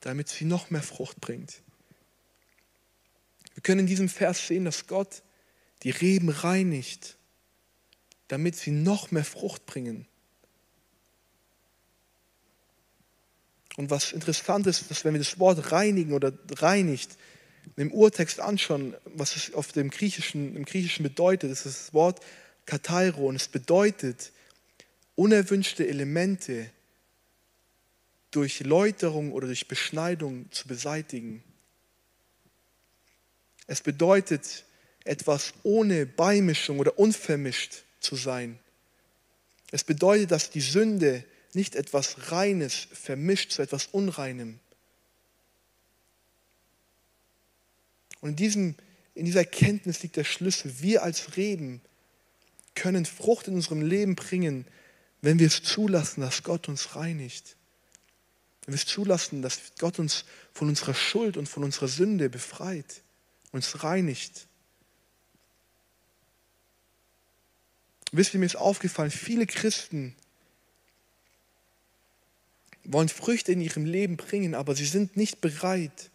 damit 0.00 0.28
sie 0.28 0.46
noch 0.46 0.70
mehr 0.70 0.82
Frucht 0.82 1.20
bringt. 1.20 1.62
Wir 3.54 3.62
können 3.62 3.82
in 3.82 3.86
diesem 3.86 4.08
Vers 4.08 4.48
sehen, 4.48 4.64
dass 4.64 4.88
Gott 4.88 5.22
die 5.84 5.90
Reben 5.90 6.28
reinigt, 6.28 7.18
damit 8.26 8.56
sie 8.56 8.72
noch 8.72 9.12
mehr 9.12 9.24
Frucht 9.24 9.64
bringen. 9.64 10.08
Und 13.76 13.90
was 13.90 14.12
interessant 14.12 14.66
ist, 14.66 14.90
dass 14.90 15.04
wenn 15.04 15.14
wir 15.14 15.18
das 15.18 15.38
Wort 15.38 15.70
reinigen 15.70 16.14
oder 16.14 16.32
reinigt 16.56 17.10
im 17.76 17.92
Urtext 17.92 18.40
anschauen, 18.40 18.94
was 19.04 19.36
es 19.36 19.52
auf 19.52 19.72
dem 19.72 19.90
Griechischen, 19.90 20.56
im 20.56 20.64
Griechischen 20.64 21.02
bedeutet, 21.02 21.50
ist 21.50 21.66
das 21.66 21.92
Wort 21.92 22.20
Katairo 22.64 23.26
und 23.28 23.36
es 23.36 23.48
bedeutet, 23.48 24.32
unerwünschte 25.14 25.86
Elemente 25.86 26.70
durch 28.30 28.60
Läuterung 28.60 29.32
oder 29.32 29.46
durch 29.46 29.68
Beschneidung 29.68 30.50
zu 30.52 30.68
beseitigen. 30.68 31.42
Es 33.66 33.80
bedeutet, 33.80 34.64
etwas 35.04 35.54
ohne 35.62 36.06
Beimischung 36.06 36.78
oder 36.78 36.98
unvermischt 36.98 37.84
zu 38.00 38.16
sein. 38.16 38.58
Es 39.70 39.84
bedeutet, 39.84 40.30
dass 40.30 40.50
die 40.50 40.60
Sünde 40.60 41.24
nicht 41.56 41.74
etwas 41.74 42.30
Reines 42.30 42.86
vermischt 42.92 43.50
zu 43.50 43.62
etwas 43.62 43.86
Unreinem. 43.86 44.60
Und 48.20 48.30
in, 48.30 48.36
diesem, 48.36 48.74
in 49.14 49.24
dieser 49.24 49.40
Erkenntnis 49.40 50.02
liegt 50.02 50.16
der 50.16 50.24
Schlüssel. 50.24 50.80
Wir 50.80 51.02
als 51.02 51.36
Reben 51.36 51.80
können 52.74 53.06
Frucht 53.06 53.48
in 53.48 53.54
unserem 53.54 53.80
Leben 53.80 54.14
bringen, 54.14 54.66
wenn 55.22 55.38
wir 55.38 55.46
es 55.46 55.62
zulassen, 55.62 56.20
dass 56.20 56.42
Gott 56.42 56.68
uns 56.68 56.94
reinigt. 56.94 57.56
Wenn 58.64 58.74
wir 58.74 58.80
es 58.80 58.86
zulassen, 58.86 59.42
dass 59.42 59.72
Gott 59.78 59.98
uns 59.98 60.24
von 60.52 60.68
unserer 60.68 60.94
Schuld 60.94 61.36
und 61.36 61.48
von 61.48 61.64
unserer 61.64 61.88
Sünde 61.88 62.28
befreit, 62.28 63.02
uns 63.52 63.82
reinigt. 63.82 64.46
Wisst 68.12 68.34
ihr, 68.34 68.40
mir 68.40 68.46
ist 68.46 68.56
aufgefallen, 68.56 69.10
viele 69.10 69.46
Christen 69.46 70.14
wollen 72.92 73.08
Früchte 73.08 73.52
in 73.52 73.60
ihrem 73.60 73.84
Leben 73.84 74.16
bringen, 74.16 74.54
aber 74.54 74.74
sie 74.74 74.84
sind 74.84 75.16
nicht 75.16 75.40
bereit, 75.40 76.10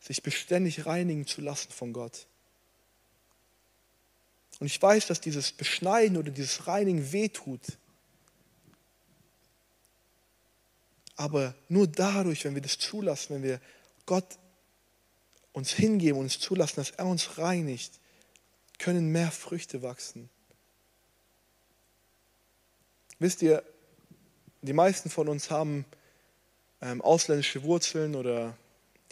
sich 0.00 0.22
beständig 0.22 0.86
reinigen 0.86 1.26
zu 1.26 1.40
lassen 1.40 1.70
von 1.72 1.92
Gott. 1.92 2.26
Und 4.60 4.66
ich 4.66 4.80
weiß, 4.80 5.06
dass 5.06 5.20
dieses 5.20 5.52
Beschneiden 5.52 6.16
oder 6.16 6.30
dieses 6.30 6.66
Reinigen 6.66 7.12
wehtut. 7.12 7.60
Aber 11.16 11.54
nur 11.68 11.86
dadurch, 11.86 12.44
wenn 12.44 12.54
wir 12.54 12.62
das 12.62 12.78
zulassen, 12.78 13.36
wenn 13.36 13.42
wir 13.42 13.60
Gott 14.06 14.38
uns 15.52 15.72
hingeben 15.72 16.18
und 16.18 16.26
uns 16.26 16.38
zulassen, 16.38 16.76
dass 16.76 16.90
er 16.90 17.06
uns 17.06 17.38
reinigt, 17.38 18.00
können 18.78 19.12
mehr 19.12 19.30
Früchte 19.30 19.82
wachsen. 19.82 20.28
Wisst 23.18 23.42
ihr, 23.42 23.62
die 24.64 24.72
meisten 24.72 25.10
von 25.10 25.28
uns 25.28 25.50
haben 25.50 25.84
ähm, 26.80 27.02
ausländische 27.02 27.62
Wurzeln 27.62 28.14
oder 28.14 28.56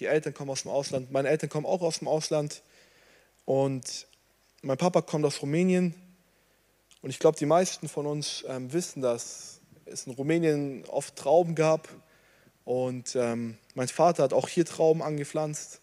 die 0.00 0.06
Eltern 0.06 0.34
kommen 0.34 0.50
aus 0.50 0.62
dem 0.62 0.70
Ausland. 0.70 1.12
Meine 1.12 1.28
Eltern 1.28 1.50
kommen 1.50 1.66
auch 1.66 1.82
aus 1.82 1.98
dem 1.98 2.08
Ausland 2.08 2.62
und 3.44 4.06
mein 4.62 4.78
Papa 4.78 5.02
kommt 5.02 5.24
aus 5.24 5.42
Rumänien. 5.42 5.94
Und 7.02 7.10
ich 7.10 7.18
glaube, 7.18 7.38
die 7.38 7.46
meisten 7.46 7.88
von 7.88 8.06
uns 8.06 8.44
ähm, 8.48 8.72
wissen, 8.72 9.02
dass 9.02 9.60
es 9.84 10.06
in 10.06 10.14
Rumänien 10.14 10.84
oft 10.86 11.16
Trauben 11.16 11.54
gab. 11.54 11.88
Und 12.64 13.16
ähm, 13.16 13.58
mein 13.74 13.88
Vater 13.88 14.22
hat 14.22 14.32
auch 14.32 14.48
hier 14.48 14.64
Trauben 14.64 15.02
angepflanzt. 15.02 15.80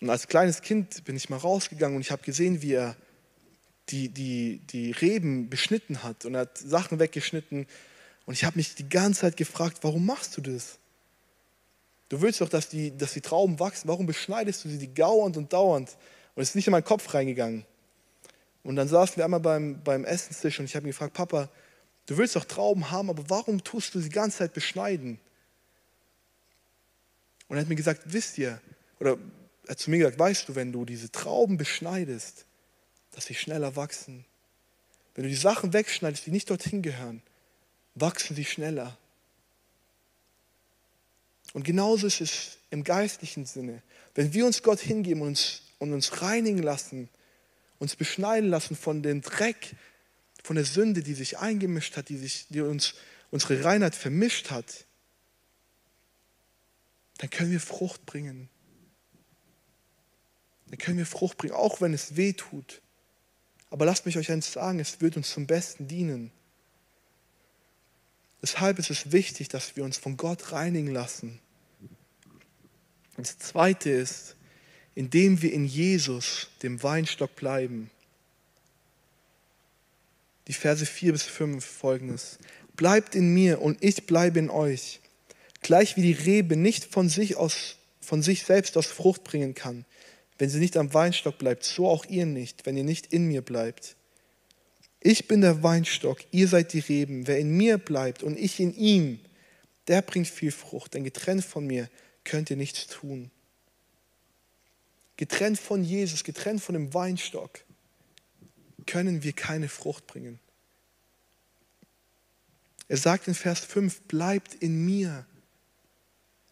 Und 0.00 0.10
als 0.10 0.28
kleines 0.28 0.62
Kind 0.62 1.04
bin 1.04 1.16
ich 1.16 1.28
mal 1.28 1.38
rausgegangen 1.38 1.96
und 1.96 2.02
ich 2.02 2.12
habe 2.12 2.22
gesehen, 2.22 2.62
wie 2.62 2.74
er 2.74 2.96
die, 3.88 4.10
die, 4.10 4.60
die 4.70 4.92
Reben 4.92 5.48
beschnitten 5.48 6.02
hat 6.02 6.24
und 6.24 6.34
er 6.34 6.42
hat 6.42 6.58
Sachen 6.58 7.00
weggeschnitten. 7.00 7.66
Und 8.28 8.34
ich 8.34 8.44
habe 8.44 8.58
mich 8.58 8.74
die 8.74 8.86
ganze 8.86 9.22
Zeit 9.22 9.38
gefragt, 9.38 9.78
warum 9.80 10.04
machst 10.04 10.36
du 10.36 10.42
das? 10.42 10.78
Du 12.10 12.20
willst 12.20 12.42
doch, 12.42 12.48
dass 12.50 12.68
die, 12.68 12.94
dass 12.94 13.14
die 13.14 13.22
Trauben 13.22 13.58
wachsen. 13.58 13.88
Warum 13.88 14.04
beschneidest 14.04 14.62
du 14.62 14.68
sie 14.68 14.76
die 14.76 14.92
dauernd 14.92 15.38
und 15.38 15.50
dauernd? 15.50 15.96
Und 16.34 16.42
es 16.42 16.50
ist 16.50 16.54
nicht 16.54 16.66
in 16.66 16.72
meinen 16.72 16.84
Kopf 16.84 17.14
reingegangen. 17.14 17.64
Und 18.64 18.76
dann 18.76 18.86
saßen 18.86 19.16
wir 19.16 19.24
einmal 19.24 19.40
beim, 19.40 19.82
beim 19.82 20.04
Essenstisch 20.04 20.60
und 20.60 20.66
ich 20.66 20.76
habe 20.76 20.84
ihn 20.84 20.90
gefragt, 20.90 21.14
Papa, 21.14 21.48
du 22.04 22.18
willst 22.18 22.36
doch 22.36 22.44
Trauben 22.44 22.90
haben, 22.90 23.08
aber 23.08 23.24
warum 23.30 23.64
tust 23.64 23.94
du 23.94 23.98
sie 23.98 24.10
die 24.10 24.14
ganze 24.14 24.36
Zeit 24.36 24.52
beschneiden? 24.52 25.18
Und 27.48 27.56
er 27.56 27.62
hat 27.62 27.68
mir 27.70 27.76
gesagt, 27.76 28.02
wisst 28.04 28.36
ihr, 28.36 28.60
oder 29.00 29.12
er 29.64 29.70
hat 29.70 29.78
zu 29.78 29.88
mir 29.88 30.00
gesagt, 30.00 30.18
weißt 30.18 30.50
du, 30.50 30.54
wenn 30.54 30.70
du 30.70 30.84
diese 30.84 31.10
Trauben 31.10 31.56
beschneidest, 31.56 32.44
dass 33.12 33.24
sie 33.24 33.34
schneller 33.34 33.74
wachsen. 33.74 34.26
Wenn 35.14 35.24
du 35.24 35.30
die 35.30 35.34
Sachen 35.34 35.72
wegschneidest, 35.72 36.26
die 36.26 36.30
nicht 36.30 36.50
dorthin 36.50 36.82
gehören, 36.82 37.22
wachsen 38.00 38.36
sie 38.36 38.44
schneller. 38.44 38.96
Und 41.52 41.64
genauso 41.64 42.06
ist 42.06 42.20
es 42.20 42.58
im 42.70 42.84
geistlichen 42.84 43.46
Sinne. 43.46 43.82
Wenn 44.14 44.32
wir 44.34 44.46
uns 44.46 44.62
Gott 44.62 44.80
hingeben 44.80 45.22
und 45.22 45.28
uns, 45.28 45.62
und 45.78 45.92
uns 45.92 46.20
reinigen 46.22 46.62
lassen, 46.62 47.08
uns 47.78 47.96
beschneiden 47.96 48.50
lassen 48.50 48.76
von 48.76 49.02
dem 49.02 49.22
Dreck, 49.22 49.74
von 50.42 50.56
der 50.56 50.64
Sünde, 50.64 51.02
die 51.02 51.14
sich 51.14 51.38
eingemischt 51.38 51.96
hat, 51.96 52.08
die, 52.08 52.16
sich, 52.16 52.46
die 52.48 52.60
uns 52.60 52.94
unsere 53.30 53.64
Reinheit 53.64 53.94
vermischt 53.94 54.50
hat, 54.50 54.86
dann 57.18 57.30
können 57.30 57.50
wir 57.50 57.60
Frucht 57.60 58.06
bringen. 58.06 58.48
Dann 60.66 60.78
können 60.78 60.98
wir 60.98 61.06
Frucht 61.06 61.38
bringen, 61.38 61.54
auch 61.54 61.80
wenn 61.80 61.94
es 61.94 62.16
weh 62.16 62.32
tut. 62.32 62.82
Aber 63.70 63.84
lasst 63.84 64.06
mich 64.06 64.16
euch 64.16 64.30
eins 64.30 64.52
sagen, 64.52 64.80
es 64.80 65.00
wird 65.00 65.16
uns 65.16 65.30
zum 65.30 65.46
Besten 65.46 65.88
dienen. 65.88 66.30
Deshalb 68.42 68.78
ist 68.78 68.90
es 68.90 69.12
wichtig, 69.12 69.48
dass 69.48 69.76
wir 69.76 69.84
uns 69.84 69.98
von 69.98 70.16
Gott 70.16 70.52
reinigen 70.52 70.92
lassen. 70.92 71.40
Das 73.16 73.38
Zweite 73.38 73.90
ist, 73.90 74.36
indem 74.94 75.42
wir 75.42 75.52
in 75.52 75.64
Jesus, 75.64 76.48
dem 76.62 76.82
Weinstock, 76.82 77.34
bleiben. 77.34 77.90
Die 80.46 80.52
Verse 80.52 80.86
4 80.86 81.12
bis 81.12 81.24
5 81.24 81.64
folgendes. 81.64 82.38
Bleibt 82.76 83.14
in 83.14 83.34
mir 83.34 83.60
und 83.60 83.82
ich 83.82 84.06
bleibe 84.06 84.38
in 84.38 84.50
euch. 84.50 85.00
Gleich 85.60 85.96
wie 85.96 86.02
die 86.02 86.12
Rebe 86.12 86.56
nicht 86.56 86.84
von 86.84 87.08
sich, 87.08 87.36
aus, 87.36 87.76
von 88.00 88.22
sich 88.22 88.44
selbst 88.44 88.76
aus 88.76 88.86
Frucht 88.86 89.24
bringen 89.24 89.54
kann, 89.54 89.84
wenn 90.38 90.48
sie 90.48 90.60
nicht 90.60 90.76
am 90.76 90.94
Weinstock 90.94 91.38
bleibt, 91.38 91.64
so 91.64 91.88
auch 91.88 92.06
ihr 92.06 92.26
nicht, 92.26 92.66
wenn 92.66 92.76
ihr 92.76 92.84
nicht 92.84 93.12
in 93.12 93.26
mir 93.26 93.42
bleibt. 93.42 93.96
Ich 95.00 95.28
bin 95.28 95.40
der 95.40 95.62
Weinstock, 95.62 96.24
ihr 96.32 96.48
seid 96.48 96.72
die 96.72 96.80
Reben. 96.80 97.26
Wer 97.26 97.38
in 97.38 97.56
mir 97.56 97.78
bleibt 97.78 98.22
und 98.22 98.38
ich 98.38 98.58
in 98.58 98.74
ihm, 98.74 99.20
der 99.86 100.02
bringt 100.02 100.28
viel 100.28 100.52
Frucht, 100.52 100.94
denn 100.94 101.04
getrennt 101.04 101.44
von 101.44 101.66
mir 101.66 101.88
könnt 102.24 102.50
ihr 102.50 102.56
nichts 102.56 102.86
tun. 102.88 103.30
Getrennt 105.16 105.58
von 105.58 105.82
Jesus, 105.82 106.24
getrennt 106.24 106.62
von 106.62 106.74
dem 106.74 106.94
Weinstock, 106.94 107.64
können 108.86 109.22
wir 109.22 109.32
keine 109.32 109.68
Frucht 109.68 110.06
bringen. 110.06 110.38
Er 112.88 112.96
sagt 112.96 113.28
in 113.28 113.34
Vers 113.34 113.60
5, 113.60 114.02
bleibt 114.02 114.54
in 114.54 114.84
mir. 114.84 115.26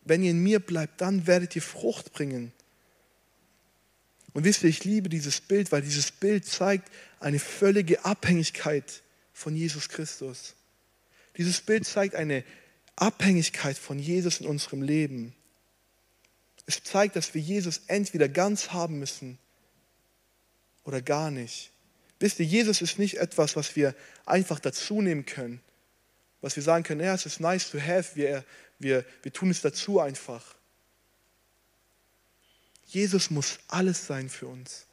Wenn 0.05 0.23
ihr 0.23 0.31
in 0.31 0.43
mir 0.43 0.61
bleibt, 0.61 1.01
dann 1.01 1.27
werdet 1.27 1.57
ihr 1.57 1.63
Frucht 1.63 2.13
bringen. 2.13 2.53
Und 4.37 4.45
wisst 4.45 4.65
ihr, 4.65 4.69
ich 4.69 4.85
liebe 4.85 5.09
dieses 5.09 5.41
Bild, 5.41 5.73
weil 5.73 5.81
dieses 5.81 6.11
Bild 6.13 6.45
zeigt 6.45 6.93
eine 7.21 7.39
völlige 7.39 8.05
Abhängigkeit 8.05 9.01
von 9.33 9.57
Jesus 9.57 9.89
Christus. 9.89 10.57
Dieses 11.39 11.63
Bild 11.63 11.87
zeigt 11.87 12.15
eine 12.15 12.45
Abhängigkeit 12.97 13.79
von 13.79 13.99
Jesus 13.99 14.41
in 14.41 14.47
unserem 14.47 14.83
Leben. 14.83 15.35
Es 16.67 16.83
zeigt, 16.83 17.17
dass 17.17 17.33
wir 17.33 17.41
Jesus 17.41 17.81
entweder 17.87 18.29
ganz 18.29 18.73
haben 18.73 18.99
müssen 18.99 19.39
oder 20.85 21.01
gar 21.01 21.31
nicht. 21.31 21.71
Wisst 22.21 22.39
ihr, 22.39 22.45
Jesus 22.45 22.83
ist 22.83 22.99
nicht 22.99 23.17
etwas, 23.17 23.57
was 23.57 23.75
wir 23.75 23.95
einfach 24.27 24.61
dazu 24.61 25.01
nehmen 25.01 25.25
können. 25.25 25.63
Was 26.43 26.57
wir 26.57 26.63
sagen 26.63 26.85
können, 26.85 27.01
ja, 27.01 27.15
es 27.15 27.25
ist 27.25 27.41
nice 27.41 27.71
to 27.71 27.81
have, 27.81 28.15
wir, 28.17 28.45
wir, 28.79 29.07
wir 29.23 29.33
tun 29.33 29.49
es 29.49 29.63
dazu 29.63 29.99
einfach. 29.99 30.56
Jesus 32.87 33.31
muss 33.31 33.59
alles 33.69 34.07
sein 34.07 34.29
für 34.29 34.47
uns. 34.47 34.87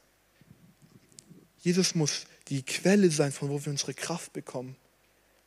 Jesus 1.58 1.94
muss 1.94 2.26
die 2.48 2.62
Quelle 2.62 3.10
sein, 3.10 3.32
von 3.32 3.48
wo 3.48 3.64
wir 3.64 3.70
unsere 3.70 3.94
Kraft 3.94 4.32
bekommen. 4.32 4.76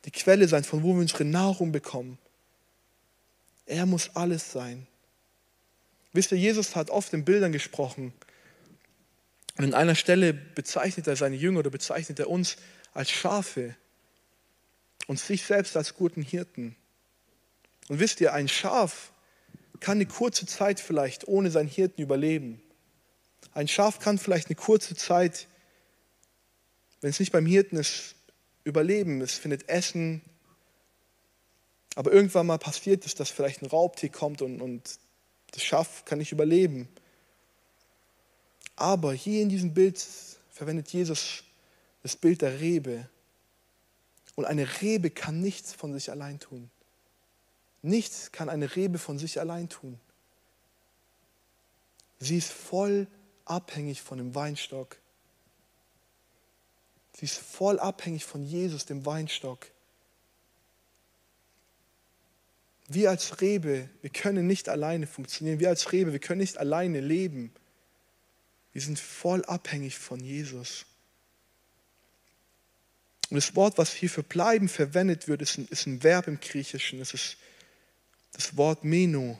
Die 0.04 0.10
Quelle 0.10 0.48
sein, 0.48 0.64
von 0.64 0.82
wo 0.82 0.94
wir 0.94 1.00
unsere 1.00 1.24
Nahrung 1.24 1.70
bekommen. 1.70 2.18
Er 3.66 3.86
muss 3.86 4.10
alles 4.16 4.50
sein. 4.50 4.86
Wisst 6.12 6.32
ihr, 6.32 6.38
Jesus 6.38 6.74
hat 6.74 6.90
oft 6.90 7.12
in 7.12 7.24
Bildern 7.24 7.52
gesprochen. 7.52 8.12
Und 9.58 9.64
an 9.64 9.74
einer 9.74 9.94
Stelle 9.94 10.32
bezeichnet 10.32 11.06
er 11.06 11.16
seine 11.16 11.36
Jünger 11.36 11.60
oder 11.60 11.70
bezeichnet 11.70 12.18
er 12.18 12.30
uns 12.30 12.56
als 12.94 13.10
Schafe 13.10 13.76
und 15.06 15.20
sich 15.20 15.42
selbst 15.42 15.76
als 15.76 15.94
guten 15.94 16.22
Hirten. 16.22 16.76
Und 17.88 18.00
wisst 18.00 18.20
ihr, 18.20 18.32
ein 18.32 18.48
Schaf 18.48 19.12
kann 19.80 19.98
eine 19.98 20.06
kurze 20.06 20.46
Zeit 20.46 20.80
vielleicht 20.80 21.28
ohne 21.28 21.50
seinen 21.50 21.68
Hirten 21.68 22.02
überleben. 22.02 22.60
Ein 23.52 23.68
Schaf 23.68 23.98
kann 23.98 24.18
vielleicht 24.18 24.48
eine 24.48 24.56
kurze 24.56 24.94
Zeit, 24.94 25.48
wenn 27.00 27.10
es 27.10 27.20
nicht 27.20 27.32
beim 27.32 27.46
Hirten 27.46 27.76
ist, 27.76 28.14
überleben. 28.64 29.20
Es 29.20 29.34
findet 29.34 29.68
Essen. 29.68 30.22
Aber 31.94 32.12
irgendwann 32.12 32.46
mal 32.46 32.58
passiert 32.58 33.04
es, 33.06 33.14
dass 33.14 33.30
vielleicht 33.30 33.62
ein 33.62 33.66
Raubtier 33.66 34.10
kommt 34.10 34.42
und, 34.42 34.60
und 34.60 34.98
das 35.50 35.62
Schaf 35.64 36.04
kann 36.04 36.18
nicht 36.18 36.32
überleben. 36.32 36.88
Aber 38.76 39.12
hier 39.12 39.42
in 39.42 39.48
diesem 39.48 39.74
Bild 39.74 40.04
verwendet 40.50 40.88
Jesus 40.90 41.42
das 42.02 42.14
Bild 42.14 42.42
der 42.42 42.60
Rebe. 42.60 43.08
Und 44.36 44.44
eine 44.44 44.80
Rebe 44.80 45.10
kann 45.10 45.40
nichts 45.40 45.72
von 45.72 45.92
sich 45.92 46.10
allein 46.10 46.38
tun. 46.38 46.70
Nichts 47.88 48.32
kann 48.32 48.50
eine 48.50 48.76
Rebe 48.76 48.98
von 48.98 49.18
sich 49.18 49.40
allein 49.40 49.70
tun. 49.70 49.98
Sie 52.20 52.36
ist 52.36 52.52
voll 52.52 53.06
abhängig 53.46 54.02
von 54.02 54.18
dem 54.18 54.34
Weinstock. 54.34 54.98
Sie 57.14 57.24
ist 57.24 57.38
voll 57.38 57.80
abhängig 57.80 58.26
von 58.26 58.44
Jesus, 58.44 58.84
dem 58.84 59.06
Weinstock. 59.06 59.66
Wir 62.88 63.08
als 63.08 63.40
Rebe, 63.40 63.88
wir 64.02 64.10
können 64.10 64.46
nicht 64.46 64.68
alleine 64.68 65.06
funktionieren. 65.06 65.58
Wir 65.58 65.70
als 65.70 65.90
Rebe, 65.90 66.12
wir 66.12 66.20
können 66.20 66.40
nicht 66.40 66.58
alleine 66.58 67.00
leben. 67.00 67.54
Wir 68.74 68.82
sind 68.82 68.98
voll 68.98 69.44
abhängig 69.46 69.96
von 69.96 70.20
Jesus. 70.20 70.84
Und 73.30 73.36
das 73.36 73.56
Wort, 73.56 73.78
was 73.78 73.92
hier 73.92 74.10
für 74.10 74.22
bleiben 74.22 74.68
verwendet 74.68 75.26
wird, 75.26 75.40
ist 75.40 75.56
ein, 75.56 75.68
ist 75.68 75.86
ein 75.86 76.02
Verb 76.02 76.28
im 76.28 76.38
Griechischen. 76.38 77.00
Es 77.00 77.14
ist 77.14 77.38
das 78.32 78.56
Wort 78.56 78.84
Meno. 78.84 79.38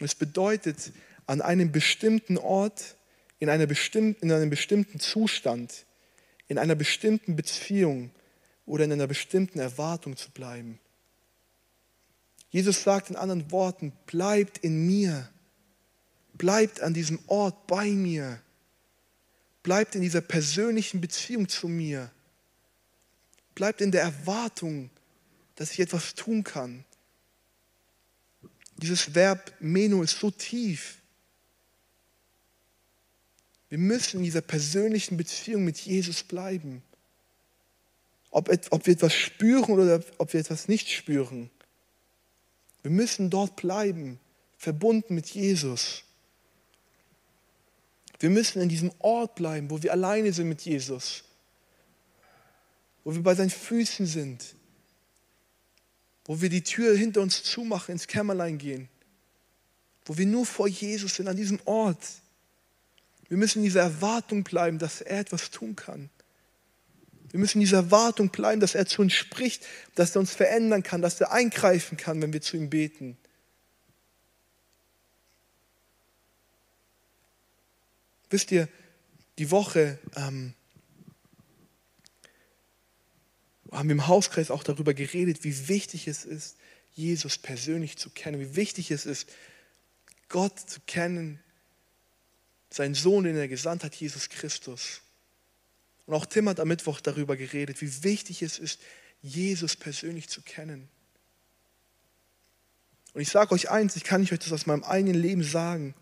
Es 0.00 0.14
bedeutet 0.14 0.92
an 1.26 1.40
einem 1.40 1.72
bestimmten 1.72 2.38
Ort, 2.38 2.96
in, 3.38 3.48
einer 3.48 3.66
bestimmten, 3.66 4.24
in 4.24 4.32
einem 4.32 4.50
bestimmten 4.50 5.00
Zustand, 5.00 5.86
in 6.48 6.58
einer 6.58 6.74
bestimmten 6.74 7.36
Beziehung 7.36 8.10
oder 8.66 8.84
in 8.84 8.92
einer 8.92 9.06
bestimmten 9.06 9.58
Erwartung 9.58 10.16
zu 10.16 10.30
bleiben. 10.30 10.78
Jesus 12.50 12.82
sagt 12.82 13.10
in 13.10 13.16
anderen 13.16 13.50
Worten, 13.50 13.92
bleibt 14.06 14.58
in 14.58 14.86
mir, 14.86 15.28
bleibt 16.34 16.80
an 16.80 16.94
diesem 16.94 17.18
Ort 17.26 17.66
bei 17.66 17.90
mir, 17.90 18.40
bleibt 19.62 19.94
in 19.94 20.00
dieser 20.00 20.22
persönlichen 20.22 21.00
Beziehung 21.00 21.48
zu 21.48 21.68
mir, 21.68 22.10
bleibt 23.54 23.80
in 23.80 23.92
der 23.92 24.02
Erwartung, 24.02 24.88
dass 25.56 25.72
ich 25.72 25.80
etwas 25.80 26.14
tun 26.14 26.44
kann. 26.44 26.84
Dieses 28.78 29.14
Verb 29.14 29.52
Meno 29.60 30.02
ist 30.02 30.18
so 30.18 30.30
tief. 30.30 30.98
Wir 33.68 33.78
müssen 33.78 34.18
in 34.18 34.24
dieser 34.24 34.40
persönlichen 34.40 35.16
Beziehung 35.16 35.64
mit 35.64 35.78
Jesus 35.78 36.22
bleiben. 36.22 36.82
Ob, 38.30 38.50
ob 38.70 38.86
wir 38.86 38.94
etwas 38.94 39.14
spüren 39.14 39.74
oder 39.74 40.02
ob 40.18 40.32
wir 40.32 40.40
etwas 40.40 40.68
nicht 40.68 40.90
spüren. 40.90 41.50
Wir 42.82 42.90
müssen 42.90 43.30
dort 43.30 43.56
bleiben, 43.56 44.20
verbunden 44.56 45.14
mit 45.14 45.28
Jesus. 45.28 46.04
Wir 48.20 48.30
müssen 48.30 48.62
in 48.62 48.68
diesem 48.68 48.92
Ort 48.98 49.34
bleiben, 49.34 49.70
wo 49.70 49.82
wir 49.82 49.92
alleine 49.92 50.32
sind 50.32 50.48
mit 50.48 50.62
Jesus, 50.62 51.24
wo 53.04 53.14
wir 53.14 53.22
bei 53.22 53.34
seinen 53.34 53.50
Füßen 53.50 54.06
sind, 54.06 54.54
wo 56.28 56.42
wir 56.42 56.50
die 56.50 56.62
Tür 56.62 56.94
hinter 56.94 57.22
uns 57.22 57.42
zumachen, 57.42 57.92
ins 57.92 58.06
Kämmerlein 58.06 58.58
gehen, 58.58 58.88
wo 60.04 60.18
wir 60.18 60.26
nur 60.26 60.44
vor 60.44 60.68
Jesus 60.68 61.14
sind, 61.14 61.26
an 61.26 61.36
diesem 61.36 61.58
Ort. 61.64 62.04
Wir 63.28 63.38
müssen 63.38 63.60
in 63.60 63.64
dieser 63.64 63.80
Erwartung 63.80 64.44
bleiben, 64.44 64.78
dass 64.78 65.00
er 65.00 65.20
etwas 65.20 65.50
tun 65.50 65.74
kann. 65.74 66.10
Wir 67.30 67.40
müssen 67.40 67.58
in 67.58 67.62
dieser 67.62 67.78
Erwartung 67.78 68.28
bleiben, 68.28 68.60
dass 68.60 68.74
er 68.74 68.84
zu 68.84 69.00
uns 69.00 69.14
spricht, 69.14 69.66
dass 69.94 70.14
er 70.14 70.20
uns 70.20 70.34
verändern 70.34 70.82
kann, 70.82 71.00
dass 71.00 71.18
er 71.18 71.32
eingreifen 71.32 71.96
kann, 71.96 72.20
wenn 72.20 72.32
wir 72.34 72.42
zu 72.42 72.58
ihm 72.58 72.68
beten. 72.68 73.16
Wisst 78.28 78.52
ihr, 78.52 78.68
die 79.38 79.50
Woche 79.50 79.98
ähm, 80.14 80.52
haben 83.70 83.88
wir 83.88 83.94
im 83.94 84.06
Hauskreis 84.06 84.50
auch 84.50 84.62
darüber 84.62 84.94
geredet, 84.94 85.44
wie 85.44 85.68
wichtig 85.68 86.08
es 86.08 86.24
ist, 86.24 86.56
Jesus 86.94 87.38
persönlich 87.38 87.96
zu 87.96 88.10
kennen, 88.10 88.40
wie 88.40 88.56
wichtig 88.56 88.90
es 88.90 89.06
ist, 89.06 89.28
Gott 90.28 90.58
zu 90.58 90.80
kennen, 90.86 91.40
seinen 92.70 92.94
Sohn, 92.94 93.24
den 93.24 93.36
er 93.36 93.48
gesandt 93.48 93.84
hat, 93.84 93.94
Jesus 93.94 94.28
Christus. 94.28 95.00
Und 96.06 96.14
auch 96.14 96.26
Tim 96.26 96.48
hat 96.48 96.60
am 96.60 96.68
Mittwoch 96.68 97.00
darüber 97.00 97.36
geredet, 97.36 97.80
wie 97.80 98.02
wichtig 98.04 98.42
es 98.42 98.58
ist, 98.58 98.80
Jesus 99.22 99.76
persönlich 99.76 100.28
zu 100.28 100.42
kennen. 100.42 100.88
Und 103.14 103.22
ich 103.22 103.30
sage 103.30 103.52
euch 103.54 103.70
eins, 103.70 103.96
ich 103.96 104.04
kann 104.04 104.20
nicht 104.20 104.32
euch 104.32 104.38
das 104.38 104.52
aus 104.52 104.66
meinem 104.66 104.84
eigenen 104.84 105.20
Leben 105.20 105.42
sagen. 105.42 105.94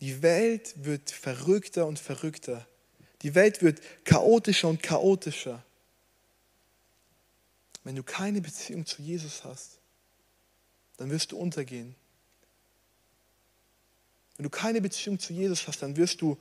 Die 0.00 0.22
Welt 0.22 0.74
wird 0.76 1.10
verrückter 1.10 1.86
und 1.86 1.98
verrückter. 1.98 2.66
Die 3.22 3.34
Welt 3.34 3.62
wird 3.62 3.80
chaotischer 4.04 4.68
und 4.68 4.82
chaotischer. 4.82 5.64
Wenn 7.84 7.96
du 7.96 8.02
keine 8.02 8.40
Beziehung 8.40 8.86
zu 8.86 9.02
Jesus 9.02 9.44
hast, 9.44 9.78
dann 10.96 11.10
wirst 11.10 11.32
du 11.32 11.38
untergehen. 11.38 11.94
Wenn 14.36 14.44
du 14.44 14.50
keine 14.50 14.80
Beziehung 14.80 15.18
zu 15.18 15.32
Jesus 15.32 15.66
hast, 15.66 15.82
dann 15.82 15.96
wirst 15.96 16.20
du 16.20 16.38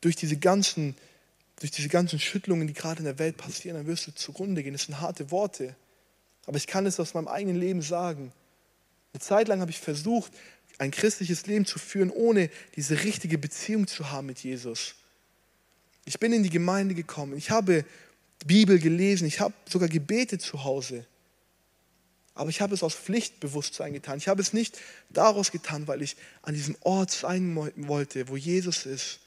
durch 0.00 0.16
diese 0.16 0.36
ganzen, 0.36 0.96
durch 1.60 1.70
diese 1.70 1.88
ganzen 1.88 2.18
Schüttlungen, 2.18 2.66
die 2.66 2.74
gerade 2.74 2.98
in 2.98 3.04
der 3.04 3.18
Welt 3.18 3.36
passieren, 3.36 3.76
dann 3.76 3.86
wirst 3.86 4.06
du 4.06 4.14
zugrunde 4.14 4.62
gehen. 4.62 4.72
Das 4.72 4.84
sind 4.84 5.00
harte 5.00 5.30
Worte. 5.30 5.76
Aber 6.46 6.56
ich 6.56 6.66
kann 6.66 6.86
es 6.86 6.98
aus 6.98 7.14
meinem 7.14 7.28
eigenen 7.28 7.56
Leben 7.56 7.82
sagen. 7.82 8.32
Eine 9.12 9.20
Zeit 9.20 9.48
lang 9.48 9.60
habe 9.60 9.70
ich 9.70 9.78
versucht, 9.78 10.32
ein 10.78 10.90
christliches 10.90 11.46
Leben 11.46 11.66
zu 11.66 11.78
führen, 11.78 12.10
ohne 12.10 12.50
diese 12.74 13.04
richtige 13.04 13.38
Beziehung 13.38 13.86
zu 13.86 14.10
haben 14.10 14.26
mit 14.26 14.40
Jesus. 14.40 14.96
Ich 16.04 16.18
bin 16.18 16.32
in 16.32 16.42
die 16.42 16.50
Gemeinde 16.50 16.94
gekommen. 16.94 17.36
Ich 17.36 17.50
habe 17.50 17.84
Bibel 18.46 18.78
gelesen. 18.78 19.26
Ich 19.26 19.40
habe 19.40 19.54
sogar 19.68 19.88
gebetet 19.88 20.42
zu 20.42 20.64
Hause. 20.64 21.06
Aber 22.34 22.50
ich 22.50 22.60
habe 22.60 22.74
es 22.74 22.82
aus 22.82 22.94
Pflichtbewusstsein 22.94 23.92
getan. 23.92 24.18
Ich 24.18 24.28
habe 24.28 24.40
es 24.40 24.52
nicht 24.52 24.78
daraus 25.10 25.50
getan, 25.50 25.86
weil 25.86 26.02
ich 26.02 26.16
an 26.40 26.54
diesem 26.54 26.76
Ort 26.80 27.10
sein 27.10 27.54
wollte, 27.56 28.28
wo 28.28 28.36
Jesus 28.36 28.86
ist. 28.86 29.20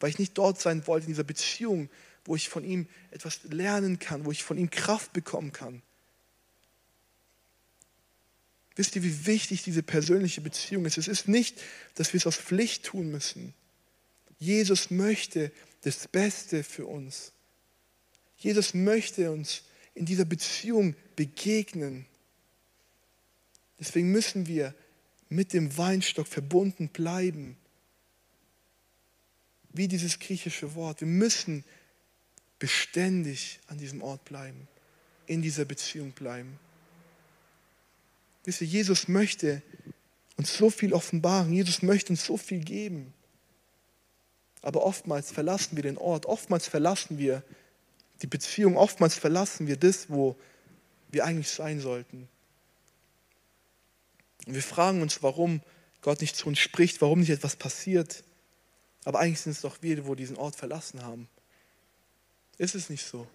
Weil 0.00 0.10
ich 0.10 0.18
nicht 0.18 0.38
dort 0.38 0.60
sein 0.60 0.86
wollte, 0.86 1.06
in 1.06 1.12
dieser 1.12 1.24
Beziehung, 1.24 1.90
wo 2.24 2.36
ich 2.36 2.48
von 2.48 2.64
ihm 2.64 2.86
etwas 3.10 3.40
lernen 3.44 3.98
kann, 3.98 4.24
wo 4.24 4.30
ich 4.30 4.44
von 4.44 4.56
ihm 4.56 4.70
Kraft 4.70 5.12
bekommen 5.12 5.52
kann. 5.52 5.82
Wisst 8.76 8.94
ihr, 8.94 9.02
wie 9.02 9.26
wichtig 9.26 9.64
diese 9.64 9.82
persönliche 9.82 10.40
Beziehung 10.40 10.84
ist? 10.84 10.98
Es 10.98 11.08
ist 11.08 11.26
nicht, 11.26 11.60
dass 11.96 12.12
wir 12.12 12.18
es 12.18 12.26
aus 12.26 12.36
Pflicht 12.36 12.84
tun 12.84 13.10
müssen. 13.10 13.52
Jesus 14.38 14.90
möchte 14.90 15.50
das 15.82 16.06
Beste 16.06 16.62
für 16.62 16.86
uns. 16.86 17.32
Jesus 18.38 18.72
möchte 18.72 19.30
uns 19.30 19.62
in 19.94 20.06
dieser 20.06 20.24
Beziehung 20.24 20.94
begegnen. 21.16 22.06
Deswegen 23.78 24.10
müssen 24.10 24.46
wir 24.46 24.74
mit 25.28 25.52
dem 25.52 25.76
Weinstock 25.76 26.26
verbunden 26.26 26.88
bleiben. 26.88 27.56
Wie 29.72 29.88
dieses 29.88 30.18
griechische 30.18 30.74
Wort. 30.74 31.00
Wir 31.00 31.08
müssen 31.08 31.64
beständig 32.58 33.60
an 33.66 33.78
diesem 33.78 34.02
Ort 34.02 34.24
bleiben, 34.24 34.66
in 35.26 35.42
dieser 35.42 35.64
Beziehung 35.64 36.12
bleiben. 36.12 36.58
Wisst 38.44 38.60
ihr, 38.62 38.66
Jesus 38.66 39.08
möchte 39.08 39.62
uns 40.36 40.56
so 40.56 40.70
viel 40.70 40.92
offenbaren, 40.92 41.52
Jesus 41.52 41.82
möchte 41.82 42.12
uns 42.12 42.24
so 42.24 42.36
viel 42.36 42.60
geben. 42.60 43.12
Aber 44.62 44.84
oftmals 44.84 45.30
verlassen 45.30 45.76
wir 45.76 45.82
den 45.82 45.98
Ort, 45.98 46.26
oftmals 46.26 46.66
verlassen 46.66 47.18
wir 47.18 47.42
die 48.22 48.26
Beziehung, 48.26 48.76
oftmals 48.76 49.14
verlassen 49.14 49.66
wir 49.66 49.76
das, 49.76 50.10
wo 50.10 50.36
wir 51.10 51.24
eigentlich 51.24 51.50
sein 51.50 51.80
sollten. 51.80 52.28
Und 54.46 54.54
wir 54.54 54.62
fragen 54.62 55.02
uns, 55.02 55.22
warum 55.22 55.62
Gott 56.00 56.20
nicht 56.20 56.36
zu 56.36 56.46
uns 56.46 56.58
spricht, 56.58 57.00
warum 57.00 57.20
nicht 57.20 57.30
etwas 57.30 57.56
passiert. 57.56 58.24
Aber 59.04 59.20
eigentlich 59.20 59.40
sind 59.40 59.52
es 59.52 59.60
doch 59.60 59.82
wir, 59.82 60.06
wo 60.06 60.14
diesen 60.14 60.36
Ort 60.36 60.56
verlassen 60.56 61.02
haben. 61.02 61.28
Ist 62.56 62.74
es 62.74 62.90
nicht 62.90 63.06
so? 63.06 63.26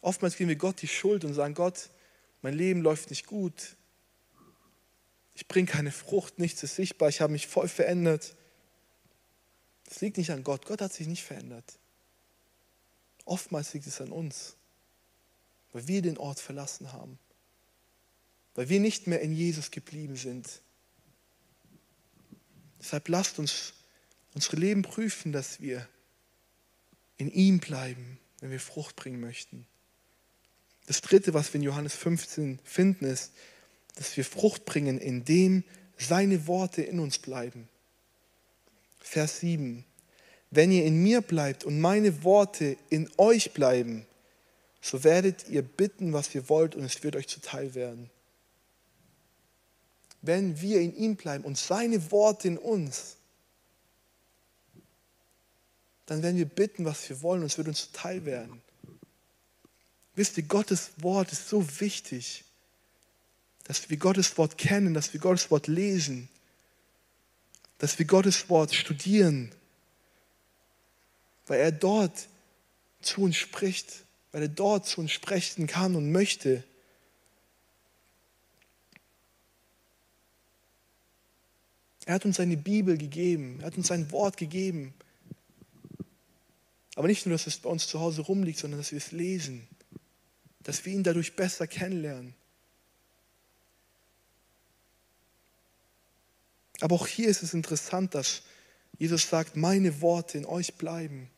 Oftmals 0.00 0.36
geben 0.36 0.48
wir 0.48 0.56
Gott 0.56 0.80
die 0.80 0.88
Schuld 0.88 1.24
und 1.24 1.34
sagen, 1.34 1.54
Gott, 1.54 1.90
mein 2.42 2.54
Leben 2.54 2.82
läuft 2.82 3.10
nicht 3.10 3.26
gut. 3.26 3.76
Ich 5.34 5.48
bringe 5.48 5.68
keine 5.68 5.92
Frucht, 5.92 6.38
nichts 6.38 6.62
ist 6.62 6.76
sichtbar, 6.76 7.08
ich 7.08 7.20
habe 7.20 7.32
mich 7.32 7.46
voll 7.46 7.68
verändert. 7.68 8.36
Das 9.84 10.00
liegt 10.00 10.18
nicht 10.18 10.30
an 10.30 10.44
Gott. 10.44 10.66
Gott 10.66 10.82
hat 10.82 10.92
sich 10.92 11.06
nicht 11.06 11.24
verändert. 11.24 11.78
Oftmals 13.28 13.74
liegt 13.74 13.86
es 13.86 14.00
an 14.00 14.10
uns, 14.10 14.56
weil 15.72 15.86
wir 15.86 16.02
den 16.02 16.18
Ort 16.18 16.40
verlassen 16.40 16.92
haben 16.92 17.18
weil 18.58 18.68
wir 18.68 18.80
nicht 18.80 19.06
mehr 19.06 19.20
in 19.20 19.32
Jesus 19.32 19.70
geblieben 19.70 20.16
sind. 20.16 20.62
Deshalb 22.80 23.08
lasst 23.08 23.38
uns 23.38 23.72
unsere 24.34 24.56
Leben 24.56 24.82
prüfen, 24.82 25.30
dass 25.30 25.60
wir 25.60 25.88
in 27.16 27.30
ihm 27.30 27.60
bleiben, 27.60 28.18
wenn 28.40 28.50
wir 28.50 28.58
Frucht 28.58 28.96
bringen 28.96 29.20
möchten. 29.20 29.64
Das 30.86 31.02
Dritte, 31.02 31.34
was 31.34 31.52
wir 31.52 31.60
in 31.60 31.62
Johannes 31.62 31.94
15 31.94 32.58
finden, 32.64 33.04
ist, 33.04 33.30
dass 33.94 34.16
wir 34.16 34.24
Frucht 34.24 34.64
bringen, 34.64 34.98
indem 34.98 35.62
seine 35.96 36.48
Worte 36.48 36.82
in 36.82 36.98
uns 36.98 37.20
bleiben. 37.20 37.68
Vers 38.98 39.38
7. 39.38 39.84
Wenn 40.50 40.72
ihr 40.72 40.84
in 40.84 41.02
mir 41.02 41.20
bleibt 41.20 41.64
und 41.64 41.80
meine 41.80 42.24
Worte 42.24 42.76
in 42.90 43.10
euch 43.18 43.52
bleiben, 43.52 44.06
so 44.80 45.04
werdet 45.04 45.48
ihr 45.48 45.62
bitten, 45.62 46.12
was 46.12 46.34
ihr 46.34 46.48
wollt, 46.48 46.74
und 46.74 46.84
es 46.84 47.02
wird 47.02 47.16
euch 47.16 47.28
zuteil 47.28 47.74
werden 47.74 48.10
wenn 50.22 50.60
wir 50.60 50.80
in 50.80 50.96
ihm 50.96 51.16
bleiben 51.16 51.44
und 51.44 51.56
seine 51.56 52.10
Worte 52.10 52.48
in 52.48 52.58
uns, 52.58 53.16
dann 56.06 56.22
werden 56.22 56.36
wir 56.36 56.46
bitten, 56.46 56.84
was 56.84 57.08
wir 57.08 57.22
wollen 57.22 57.42
und 57.42 57.46
es 57.46 57.58
wird 57.58 57.68
uns 57.68 57.86
zuteil 57.86 58.24
werden. 58.24 58.62
Wisst 60.14 60.36
ihr, 60.36 60.42
Gottes 60.44 60.90
Wort 60.98 61.30
ist 61.32 61.48
so 61.48 61.64
wichtig, 61.80 62.44
dass 63.64 63.88
wir 63.90 63.96
Gottes 63.98 64.36
Wort 64.38 64.58
kennen, 64.58 64.94
dass 64.94 65.12
wir 65.12 65.20
Gottes 65.20 65.50
Wort 65.50 65.66
lesen, 65.66 66.28
dass 67.76 67.98
wir 67.98 68.06
Gottes 68.06 68.48
Wort 68.48 68.74
studieren, 68.74 69.54
weil 71.48 71.60
er 71.60 71.72
dort 71.72 72.28
zu 73.00 73.22
uns 73.22 73.36
spricht, 73.36 74.04
weil 74.32 74.42
er 74.42 74.48
dort 74.48 74.86
zu 74.86 75.00
uns 75.00 75.10
sprechen 75.12 75.66
kann 75.66 75.96
und 75.96 76.12
möchte. 76.12 76.62
Er 82.04 82.14
hat 82.14 82.24
uns 82.24 82.36
seine 82.36 82.56
Bibel 82.56 82.96
gegeben, 82.96 83.58
er 83.60 83.66
hat 83.66 83.76
uns 83.76 83.88
sein 83.88 84.10
Wort 84.12 84.36
gegeben. 84.36 84.94
Aber 86.94 87.06
nicht 87.06 87.26
nur, 87.26 87.34
dass 87.34 87.46
es 87.46 87.58
bei 87.58 87.70
uns 87.70 87.86
zu 87.86 88.00
Hause 88.00 88.22
rumliegt, 88.22 88.58
sondern 88.58 88.80
dass 88.80 88.90
wir 88.90 88.98
es 88.98 89.12
lesen, 89.12 89.68
dass 90.64 90.84
wir 90.84 90.92
ihn 90.92 91.04
dadurch 91.04 91.36
besser 91.36 91.66
kennenlernen. 91.66 92.34
Aber 96.80 96.94
auch 96.96 97.06
hier 97.06 97.28
ist 97.28 97.42
es 97.42 97.54
interessant, 97.54 98.14
dass 98.14 98.42
Jesus 98.98 99.28
sagt, 99.28 99.56
meine 99.56 100.00
Worte 100.00 100.38
in 100.38 100.44
euch 100.44 100.74
bleiben. 100.74 101.30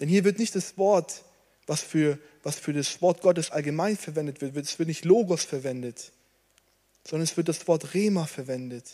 Denn 0.00 0.08
hier 0.08 0.24
wird 0.24 0.38
nicht 0.38 0.54
das 0.54 0.76
Wort, 0.76 1.24
was 1.66 1.80
für, 1.80 2.18
was 2.42 2.58
für 2.58 2.72
das 2.72 3.00
Wort 3.02 3.22
Gottes 3.22 3.50
allgemein 3.50 3.96
verwendet 3.96 4.40
wird, 4.40 4.56
es 4.56 4.78
wird 4.78 4.88
nicht 4.88 5.04
Logos 5.04 5.44
verwendet, 5.44 6.12
sondern 7.04 7.24
es 7.24 7.36
wird 7.36 7.48
das 7.48 7.66
Wort 7.66 7.94
Rema 7.94 8.26
verwendet. 8.26 8.90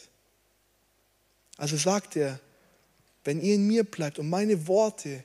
Also 1.56 1.76
sagt 1.76 2.16
er, 2.16 2.40
wenn 3.24 3.40
ihr 3.40 3.54
in 3.54 3.66
mir 3.66 3.84
bleibt 3.84 4.18
und 4.18 4.28
meine 4.28 4.66
Worte, 4.66 5.24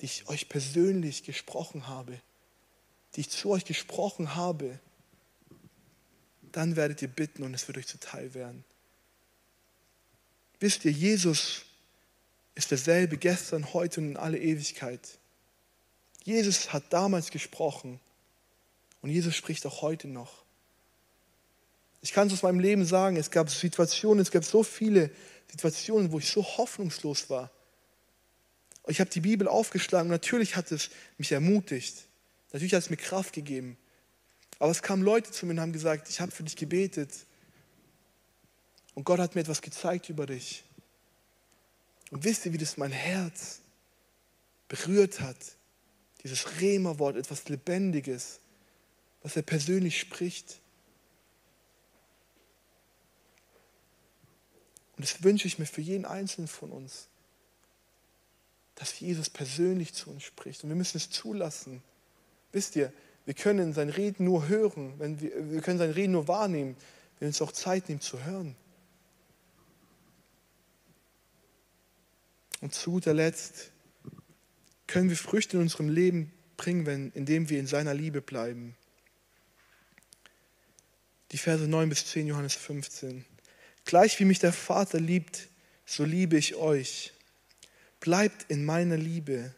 die 0.00 0.06
ich 0.06 0.28
euch 0.28 0.48
persönlich 0.48 1.22
gesprochen 1.22 1.86
habe, 1.86 2.20
die 3.14 3.22
ich 3.22 3.30
zu 3.30 3.50
euch 3.50 3.64
gesprochen 3.64 4.34
habe, 4.34 4.78
dann 6.52 6.76
werdet 6.76 7.02
ihr 7.02 7.08
bitten 7.08 7.42
und 7.42 7.54
es 7.54 7.66
wird 7.68 7.78
euch 7.78 7.86
zuteil 7.86 8.34
werden. 8.34 8.64
Wisst 10.58 10.84
ihr, 10.84 10.92
Jesus 10.92 11.62
ist 12.60 12.70
derselbe 12.70 13.16
gestern, 13.16 13.72
heute 13.72 14.00
und 14.00 14.10
in 14.10 14.16
alle 14.16 14.38
Ewigkeit. 14.38 15.18
Jesus 16.24 16.72
hat 16.72 16.84
damals 16.90 17.30
gesprochen 17.30 17.98
und 19.02 19.10
Jesus 19.10 19.34
spricht 19.34 19.66
auch 19.66 19.82
heute 19.82 20.08
noch. 20.08 20.44
Ich 22.02 22.12
kann 22.12 22.28
es 22.28 22.34
aus 22.34 22.42
meinem 22.42 22.60
Leben 22.60 22.84
sagen, 22.84 23.16
es 23.16 23.30
gab 23.30 23.50
Situationen, 23.50 24.20
es 24.20 24.30
gab 24.30 24.44
so 24.44 24.62
viele 24.62 25.10
Situationen, 25.50 26.12
wo 26.12 26.18
ich 26.18 26.30
so 26.30 26.42
hoffnungslos 26.42 27.28
war. 27.30 27.50
Ich 28.86 29.00
habe 29.00 29.10
die 29.10 29.20
Bibel 29.20 29.48
aufgeschlagen 29.48 30.08
und 30.08 30.12
natürlich 30.12 30.56
hat 30.56 30.70
es 30.72 30.90
mich 31.18 31.32
ermutigt. 31.32 32.06
Natürlich 32.52 32.74
hat 32.74 32.82
es 32.82 32.90
mir 32.90 32.96
Kraft 32.96 33.32
gegeben. 33.32 33.76
Aber 34.58 34.70
es 34.70 34.82
kamen 34.82 35.02
Leute 35.02 35.30
zu 35.30 35.46
mir 35.46 35.52
und 35.52 35.60
haben 35.60 35.72
gesagt, 35.72 36.08
ich 36.08 36.20
habe 36.20 36.30
für 36.30 36.42
dich 36.42 36.56
gebetet. 36.56 37.10
Und 38.94 39.04
Gott 39.04 39.18
hat 39.18 39.34
mir 39.34 39.42
etwas 39.42 39.62
gezeigt 39.62 40.08
über 40.08 40.26
dich. 40.26 40.64
Und 42.10 42.24
wisst 42.24 42.44
ihr, 42.46 42.52
wie 42.52 42.58
das 42.58 42.76
mein 42.76 42.92
Herz 42.92 43.60
berührt 44.68 45.20
hat? 45.20 45.36
Dieses 46.22 46.60
Rema-Wort, 46.60 47.16
etwas 47.16 47.48
Lebendiges, 47.48 48.40
was 49.22 49.36
er 49.36 49.42
persönlich 49.42 49.98
spricht. 49.98 50.60
Und 54.96 55.04
das 55.04 55.22
wünsche 55.22 55.46
ich 55.46 55.58
mir 55.58 55.66
für 55.66 55.80
jeden 55.80 56.04
Einzelnen 56.04 56.48
von 56.48 56.70
uns, 56.72 57.08
dass 58.74 58.98
Jesus 58.98 59.30
persönlich 59.30 59.94
zu 59.94 60.10
uns 60.10 60.24
spricht. 60.24 60.62
Und 60.62 60.70
wir 60.70 60.76
müssen 60.76 60.96
es 60.96 61.10
zulassen. 61.10 61.82
Wisst 62.52 62.76
ihr, 62.76 62.92
wir 63.24 63.34
können 63.34 63.72
sein 63.72 63.90
Reden 63.90 64.24
nur 64.24 64.48
hören, 64.48 64.98
wenn 64.98 65.20
wir, 65.20 65.50
wir 65.50 65.60
können 65.60 65.78
sein 65.78 65.90
Reden 65.90 66.12
nur 66.12 66.28
wahrnehmen, 66.28 66.76
wenn 67.18 67.20
wir 67.20 67.28
uns 67.28 67.42
auch 67.42 67.52
Zeit 67.52 67.88
nehmen 67.88 68.00
zu 68.00 68.24
hören. 68.24 68.56
Und 72.60 72.74
zu 72.74 72.92
guter 72.92 73.14
Letzt 73.14 73.70
können 74.86 75.08
wir 75.08 75.16
Früchte 75.16 75.56
in 75.56 75.62
unserem 75.62 75.88
Leben 75.88 76.32
bringen, 76.56 76.84
wenn, 76.84 77.10
indem 77.12 77.48
wir 77.48 77.58
in 77.58 77.66
seiner 77.66 77.94
Liebe 77.94 78.20
bleiben. 78.20 78.76
Die 81.32 81.38
Verse 81.38 81.66
9 81.66 81.88
bis 81.88 82.06
10, 82.06 82.26
Johannes 82.26 82.54
15. 82.56 83.24
Gleich 83.84 84.18
wie 84.20 84.24
mich 84.24 84.40
der 84.40 84.52
Vater 84.52 85.00
liebt, 85.00 85.48
so 85.86 86.04
liebe 86.04 86.36
ich 86.36 86.56
euch. 86.56 87.12
Bleibt 88.00 88.50
in 88.50 88.64
meiner 88.64 88.96
Liebe. 88.96 89.54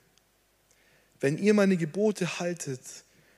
Wenn 1.20 1.38
ihr 1.38 1.54
meine 1.54 1.76
Gebote 1.76 2.38
haltet, 2.38 2.80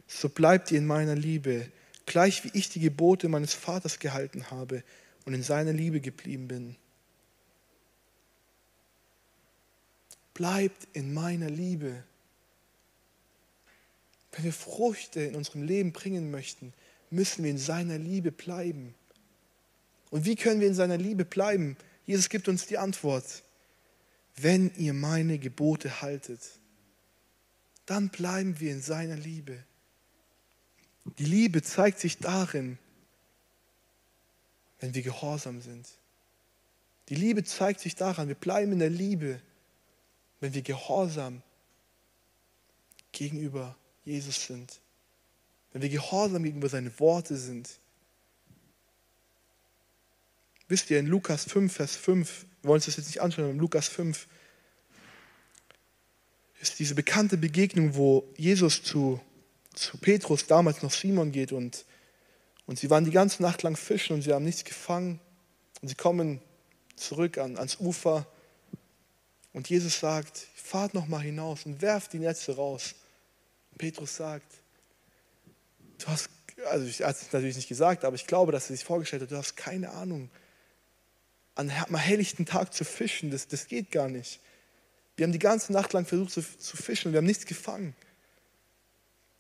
so 0.06 0.28
bleibt 0.28 0.72
ihr 0.72 0.78
in 0.78 0.86
meiner 0.86 1.14
Liebe, 1.14 1.70
gleich 2.06 2.44
wie 2.44 2.50
ich 2.54 2.68
die 2.68 2.80
Gebote 2.80 3.28
meines 3.28 3.54
Vaters 3.54 3.98
gehalten 3.98 4.50
habe 4.50 4.82
und 5.24 5.34
in 5.34 5.42
seiner 5.42 5.72
Liebe 5.72 6.00
geblieben 6.00 6.48
bin. 6.48 6.76
Bleibt 10.34 10.88
in 10.92 11.14
meiner 11.14 11.48
Liebe. 11.48 12.04
Wenn 14.32 14.44
wir 14.44 14.52
Früchte 14.52 15.20
in 15.20 15.36
unserem 15.36 15.62
Leben 15.62 15.92
bringen 15.92 16.30
möchten, 16.30 16.72
müssen 17.10 17.44
wir 17.44 17.50
in 17.50 17.58
seiner 17.58 17.98
Liebe 17.98 18.32
bleiben. 18.32 18.94
Und 20.10 20.24
wie 20.24 20.36
können 20.36 20.60
wir 20.60 20.68
in 20.68 20.74
seiner 20.74 20.96
Liebe 20.96 21.24
bleiben? 21.24 21.76
Jesus 22.04 22.28
gibt 22.28 22.48
uns 22.48 22.66
die 22.66 22.78
Antwort. 22.78 23.42
Wenn 24.36 24.74
ihr 24.74 24.92
meine 24.92 25.38
Gebote 25.38 26.02
haltet, 26.02 26.40
dann 27.86 28.08
bleiben 28.08 28.58
wir 28.58 28.72
in 28.72 28.82
seiner 28.82 29.16
Liebe. 29.16 29.62
Die 31.18 31.24
Liebe 31.24 31.62
zeigt 31.62 32.00
sich 32.00 32.18
darin, 32.18 32.78
wenn 34.80 34.94
wir 34.94 35.02
gehorsam 35.02 35.60
sind. 35.60 35.88
Die 37.08 37.14
Liebe 37.14 37.44
zeigt 37.44 37.80
sich 37.80 37.94
daran, 37.94 38.28
wir 38.28 38.34
bleiben 38.34 38.72
in 38.72 38.78
der 38.78 38.90
Liebe, 38.90 39.40
wenn 40.44 40.52
wir 40.52 40.60
gehorsam 40.60 41.40
gegenüber 43.12 43.74
Jesus 44.04 44.44
sind. 44.44 44.78
Wenn 45.72 45.80
wir 45.80 45.88
gehorsam 45.88 46.42
gegenüber 46.42 46.68
seinen 46.68 47.00
Worte 47.00 47.34
sind. 47.34 47.80
Wisst 50.68 50.90
ihr, 50.90 50.98
in 50.98 51.06
Lukas 51.06 51.44
5, 51.44 51.72
Vers 51.72 51.96
5, 51.96 52.46
wir 52.60 52.68
wollen 52.68 52.76
uns 52.76 52.84
das 52.84 52.98
jetzt 52.98 53.06
nicht 53.06 53.22
anschauen, 53.22 53.44
aber 53.44 53.54
in 53.54 53.58
Lukas 53.58 53.88
5 53.88 54.26
ist 56.60 56.78
diese 56.78 56.94
bekannte 56.94 57.38
Begegnung, 57.38 57.94
wo 57.94 58.28
Jesus 58.36 58.82
zu 58.82 59.22
zu 59.74 59.96
Petrus, 59.96 60.46
damals 60.46 60.82
noch 60.82 60.92
Simon, 60.92 61.32
geht 61.32 61.52
und, 61.52 61.86
und 62.66 62.78
sie 62.78 62.90
waren 62.90 63.06
die 63.06 63.10
ganze 63.12 63.40
Nacht 63.42 63.62
lang 63.62 63.76
fischen 63.76 64.12
und 64.12 64.20
sie 64.20 64.34
haben 64.34 64.44
nichts 64.44 64.64
gefangen. 64.64 65.20
Und 65.80 65.88
sie 65.88 65.94
kommen 65.94 66.42
zurück 66.96 67.38
an, 67.38 67.56
ans 67.56 67.80
Ufer 67.80 68.26
und 69.54 69.70
Jesus 69.70 70.00
sagt, 70.00 70.48
fahrt 70.56 70.92
noch 70.92 71.06
mal 71.06 71.20
hinaus 71.20 71.64
und 71.64 71.80
werft 71.80 72.12
die 72.12 72.18
Netze 72.18 72.56
raus. 72.56 72.96
Petrus 73.78 74.16
sagt, 74.16 74.52
du 75.98 76.08
hast, 76.08 76.28
also 76.66 76.86
ich 76.86 77.00
hat 77.02 77.16
es 77.16 77.32
natürlich 77.32 77.56
nicht 77.56 77.68
gesagt, 77.68 78.04
aber 78.04 78.16
ich 78.16 78.26
glaube, 78.26 78.52
dass 78.52 78.68
er 78.68 78.76
sich 78.76 78.84
vorgestellt 78.84 79.22
hat, 79.22 79.30
du 79.30 79.36
hast 79.36 79.56
keine 79.56 79.90
Ahnung, 79.90 80.28
an 81.54 81.70
einem 81.70 81.96
helllichten 81.96 82.46
Tag 82.46 82.74
zu 82.74 82.84
fischen, 82.84 83.30
das, 83.30 83.46
das 83.46 83.68
geht 83.68 83.92
gar 83.92 84.08
nicht. 84.08 84.40
Wir 85.16 85.24
haben 85.24 85.32
die 85.32 85.38
ganze 85.38 85.72
Nacht 85.72 85.92
lang 85.92 86.04
versucht 86.04 86.32
zu, 86.32 86.42
zu 86.42 86.76
fischen 86.76 87.08
und 87.08 87.12
wir 87.12 87.18
haben 87.18 87.26
nichts 87.26 87.46
gefangen. 87.46 87.94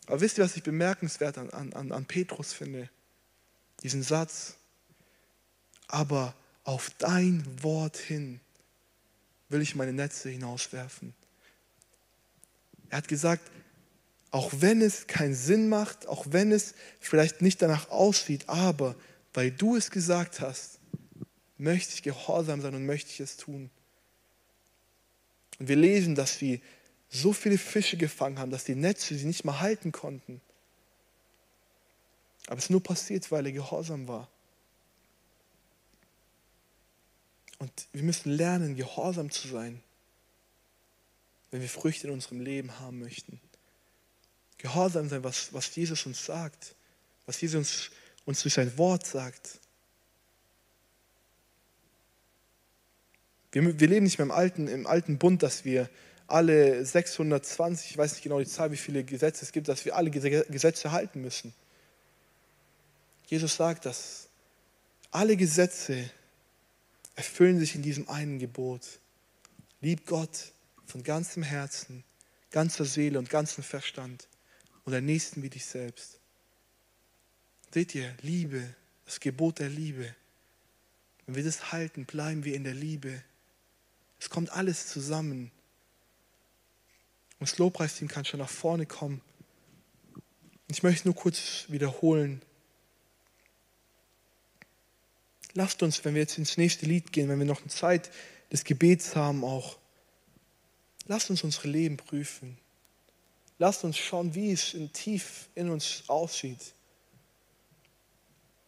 Aber 0.06 0.20
wisst 0.20 0.38
ihr, 0.38 0.44
was 0.44 0.56
ich 0.56 0.62
bemerkenswert 0.62 1.38
an, 1.38 1.50
an, 1.50 1.90
an 1.90 2.04
Petrus 2.06 2.52
finde? 2.52 2.88
Diesen 3.82 4.04
Satz. 4.04 4.54
Aber 5.88 6.34
auf 6.62 6.90
dein 6.98 7.44
Wort 7.64 7.96
hin 7.96 8.40
will 9.54 9.62
ich 9.62 9.76
meine 9.76 9.92
Netze 9.92 10.28
hinauswerfen. 10.30 11.14
Er 12.90 12.98
hat 12.98 13.08
gesagt, 13.08 13.50
auch 14.32 14.50
wenn 14.56 14.82
es 14.82 15.06
keinen 15.06 15.36
Sinn 15.36 15.68
macht, 15.68 16.08
auch 16.08 16.26
wenn 16.30 16.50
es 16.50 16.74
vielleicht 16.98 17.40
nicht 17.40 17.62
danach 17.62 17.88
aussieht, 17.88 18.48
aber 18.48 18.96
weil 19.32 19.52
du 19.52 19.76
es 19.76 19.92
gesagt 19.92 20.40
hast, 20.40 20.80
möchte 21.56 21.94
ich 21.94 22.02
gehorsam 22.02 22.62
sein 22.62 22.74
und 22.74 22.84
möchte 22.84 23.10
ich 23.10 23.20
es 23.20 23.36
tun. 23.36 23.70
Und 25.60 25.68
wir 25.68 25.76
lesen, 25.76 26.16
dass 26.16 26.36
sie 26.36 26.60
so 27.08 27.32
viele 27.32 27.56
Fische 27.56 27.96
gefangen 27.96 28.40
haben, 28.40 28.50
dass 28.50 28.64
die 28.64 28.74
Netze 28.74 29.14
sie 29.14 29.24
nicht 29.24 29.44
mehr 29.44 29.60
halten 29.60 29.92
konnten. 29.92 30.40
Aber 32.48 32.58
es 32.58 32.64
ist 32.64 32.70
nur 32.70 32.82
passiert, 32.82 33.30
weil 33.30 33.46
er 33.46 33.52
gehorsam 33.52 34.08
war. 34.08 34.28
Und 37.64 37.88
wir 37.94 38.02
müssen 38.02 38.30
lernen, 38.30 38.76
gehorsam 38.76 39.30
zu 39.30 39.48
sein, 39.48 39.82
wenn 41.50 41.62
wir 41.62 41.68
Früchte 41.70 42.08
in 42.08 42.12
unserem 42.12 42.40
Leben 42.40 42.78
haben 42.78 42.98
möchten. 42.98 43.40
Gehorsam 44.58 45.08
sein, 45.08 45.24
was, 45.24 45.54
was 45.54 45.74
Jesus 45.74 46.04
uns 46.04 46.26
sagt, 46.26 46.74
was 47.24 47.40
Jesus 47.40 47.56
uns, 47.56 47.90
uns 48.26 48.42
durch 48.42 48.52
sein 48.52 48.76
Wort 48.76 49.06
sagt. 49.06 49.60
Wir, 53.52 53.80
wir 53.80 53.88
leben 53.88 54.04
nicht 54.04 54.18
mehr 54.18 54.26
im 54.26 54.30
alten, 54.30 54.68
im 54.68 54.86
alten 54.86 55.16
Bund, 55.16 55.42
dass 55.42 55.64
wir 55.64 55.88
alle 56.26 56.84
620, 56.84 57.92
ich 57.92 57.96
weiß 57.96 58.12
nicht 58.12 58.24
genau 58.24 58.40
die 58.40 58.46
Zahl, 58.46 58.72
wie 58.72 58.76
viele 58.76 59.04
Gesetze 59.04 59.42
es 59.42 59.52
gibt, 59.52 59.68
dass 59.68 59.86
wir 59.86 59.96
alle 59.96 60.10
Gesetze 60.10 60.92
halten 60.92 61.22
müssen. 61.22 61.54
Jesus 63.24 63.56
sagt, 63.56 63.86
dass 63.86 64.28
alle 65.10 65.38
Gesetze 65.38 66.10
erfüllen 67.14 67.58
sich 67.58 67.74
in 67.74 67.82
diesem 67.82 68.08
einen 68.08 68.38
Gebot. 68.38 69.00
Lieb 69.80 70.06
Gott 70.06 70.52
von 70.86 71.02
ganzem 71.02 71.42
Herzen, 71.42 72.04
ganzer 72.50 72.84
Seele 72.84 73.18
und 73.18 73.30
ganzem 73.30 73.64
Verstand 73.64 74.28
und 74.84 74.92
der 74.92 75.00
Nächsten 75.00 75.42
wie 75.42 75.50
dich 75.50 75.66
selbst. 75.66 76.18
Seht 77.72 77.94
ihr, 77.94 78.14
Liebe, 78.22 78.74
das 79.04 79.20
Gebot 79.20 79.58
der 79.58 79.68
Liebe. 79.68 80.14
Wenn 81.26 81.34
wir 81.34 81.44
das 81.44 81.72
halten, 81.72 82.04
bleiben 82.04 82.44
wir 82.44 82.54
in 82.54 82.64
der 82.64 82.74
Liebe. 82.74 83.22
Es 84.20 84.30
kommt 84.30 84.50
alles 84.50 84.86
zusammen. 84.88 85.50
Und 87.38 87.50
das 87.50 87.58
Lobpreisteam 87.58 88.08
kann 88.08 88.24
schon 88.24 88.40
nach 88.40 88.48
vorne 88.48 88.86
kommen. 88.86 89.20
Ich 90.68 90.82
möchte 90.82 91.08
nur 91.08 91.14
kurz 91.14 91.66
wiederholen. 91.68 92.42
Lasst 95.54 95.82
uns, 95.82 96.04
wenn 96.04 96.14
wir 96.14 96.22
jetzt 96.22 96.36
ins 96.36 96.56
nächste 96.56 96.84
Lied 96.86 97.12
gehen, 97.12 97.28
wenn 97.28 97.38
wir 97.38 97.46
noch 97.46 97.60
eine 97.60 97.68
Zeit 97.68 98.10
des 98.50 98.64
Gebets 98.64 99.14
haben, 99.14 99.44
auch, 99.44 99.78
lasst 101.06 101.30
uns 101.30 101.44
unsere 101.44 101.68
Leben 101.68 101.96
prüfen. 101.96 102.58
Lasst 103.58 103.84
uns 103.84 103.96
schauen, 103.96 104.34
wie 104.34 104.50
es 104.50 104.74
in 104.74 104.92
tief 104.92 105.48
in 105.54 105.70
uns 105.70 106.04
aussieht. 106.08 106.74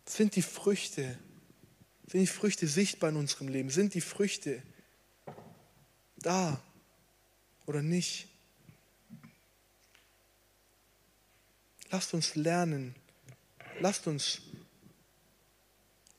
Sind 0.05 0.37
die 0.37 0.43
Früchte, 0.43 1.19
sind 2.07 2.21
die 2.21 2.27
Früchte 2.29 2.69
sichtbar 2.69 3.11
in 3.11 3.17
unserem 3.17 3.49
Leben? 3.49 3.71
Sind 3.71 3.95
die 3.95 4.01
Früchte 4.01 4.63
da 6.19 6.61
oder 7.67 7.83
nicht? 7.83 8.29
Lasst 11.91 12.15
uns 12.15 12.37
lernen. 12.37 12.95
Lasst 13.81 14.07
uns 14.07 14.41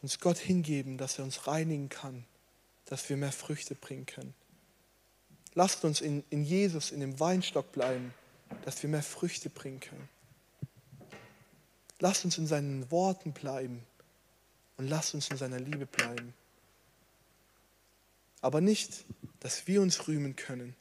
uns 0.08 0.22
Gott 0.22 0.38
hingeben, 0.38 0.98
dass 0.98 1.20
er 1.20 1.26
uns 1.26 1.48
reinigen 1.48 1.90
kann, 1.90 2.24
dass 2.86 3.10
wir 3.10 3.18
mehr 3.18 3.34
Früchte 3.34 3.76
bringen 3.76 4.06
können. 4.06 4.34
Lasst 5.54 5.84
uns 5.84 6.00
in, 6.00 6.24
in 6.30 6.46
Jesus, 6.46 6.92
in 6.92 7.02
dem 7.02 7.20
Weinstock 7.20 7.74
bleiben, 7.74 8.14
dass 8.64 8.82
wir 8.82 8.90
mehr 8.90 9.04
Früchte 9.04 9.50
bringen 9.50 9.82
können. 9.82 10.08
Lasst 12.00 12.24
uns 12.24 12.38
in 12.38 12.48
seinen 12.48 12.90
Worten 12.90 13.34
bleiben 13.34 13.84
und 14.78 14.88
lasst 14.88 15.14
uns 15.14 15.28
in 15.30 15.36
seiner 15.36 15.60
Liebe 15.60 15.86
bleiben. 15.86 16.34
Aber 18.40 18.62
nicht, 18.62 19.04
dass 19.42 19.68
wir 19.68 19.82
uns 19.82 20.08
rühmen 20.08 20.38
können, 20.38 20.74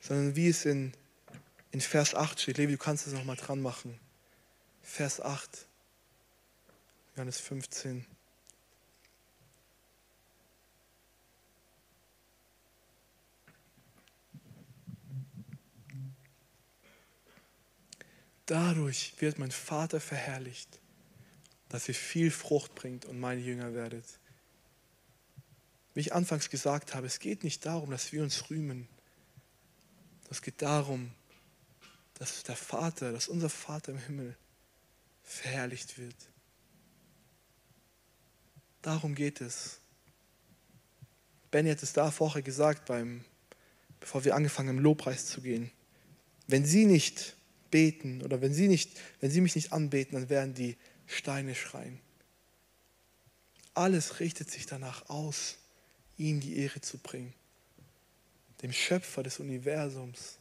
sondern 0.00 0.34
wie 0.34 0.48
es 0.48 0.64
in, 0.64 0.92
in 1.70 1.80
Vers 1.80 2.16
8 2.16 2.40
steht. 2.40 2.58
Levi, 2.58 2.72
du 2.72 2.78
kannst 2.78 3.06
es 3.06 3.12
nochmal 3.12 3.36
dran 3.36 3.62
machen. 3.62 3.96
Vers 4.82 5.20
8, 5.20 5.68
Johannes 7.16 7.40
15. 7.40 8.04
Dadurch 18.44 19.14
wird 19.18 19.38
mein 19.38 19.50
Vater 19.50 19.98
verherrlicht, 19.98 20.78
dass 21.70 21.88
ihr 21.88 21.94
viel 21.94 22.30
Frucht 22.30 22.74
bringt 22.74 23.06
und 23.06 23.18
meine 23.18 23.40
Jünger 23.40 23.72
werdet. 23.72 24.04
Wie 25.94 26.00
ich 26.00 26.12
anfangs 26.12 26.50
gesagt 26.50 26.94
habe, 26.94 27.06
es 27.06 27.18
geht 27.18 27.44
nicht 27.44 27.64
darum, 27.64 27.90
dass 27.90 28.12
wir 28.12 28.22
uns 28.22 28.50
rühmen. 28.50 28.88
Es 30.28 30.42
geht 30.42 30.60
darum, 30.60 31.14
dass 32.12 32.42
der 32.42 32.56
Vater, 32.56 33.10
dass 33.10 33.28
unser 33.28 33.48
Vater 33.48 33.92
im 33.92 33.98
Himmel 33.98 34.36
verherrlicht 35.22 35.96
wird. 35.96 36.14
Darum 38.86 39.16
geht 39.16 39.40
es. 39.40 39.80
Benny 41.50 41.70
hat 41.70 41.82
es 41.82 41.92
da 41.92 42.12
vorher 42.12 42.40
gesagt, 42.40 42.86
beim, 42.86 43.24
bevor 43.98 44.24
wir 44.24 44.36
angefangen 44.36 44.68
haben, 44.68 44.76
im 44.76 44.82
Lobpreis 44.84 45.26
zu 45.26 45.40
gehen. 45.40 45.72
Wenn 46.46 46.64
sie 46.64 46.86
nicht 46.86 47.34
beten 47.72 48.22
oder 48.22 48.40
wenn 48.40 48.54
sie, 48.54 48.68
nicht, 48.68 48.92
wenn 49.18 49.32
sie 49.32 49.40
mich 49.40 49.56
nicht 49.56 49.72
anbeten, 49.72 50.16
dann 50.16 50.28
werden 50.28 50.54
die 50.54 50.76
Steine 51.08 51.56
schreien. 51.56 51.98
Alles 53.74 54.20
richtet 54.20 54.52
sich 54.52 54.66
danach 54.66 55.08
aus, 55.08 55.56
ihm 56.16 56.38
die 56.38 56.56
Ehre 56.56 56.80
zu 56.80 56.98
bringen, 56.98 57.34
dem 58.62 58.72
Schöpfer 58.72 59.24
des 59.24 59.40
Universums. 59.40 60.38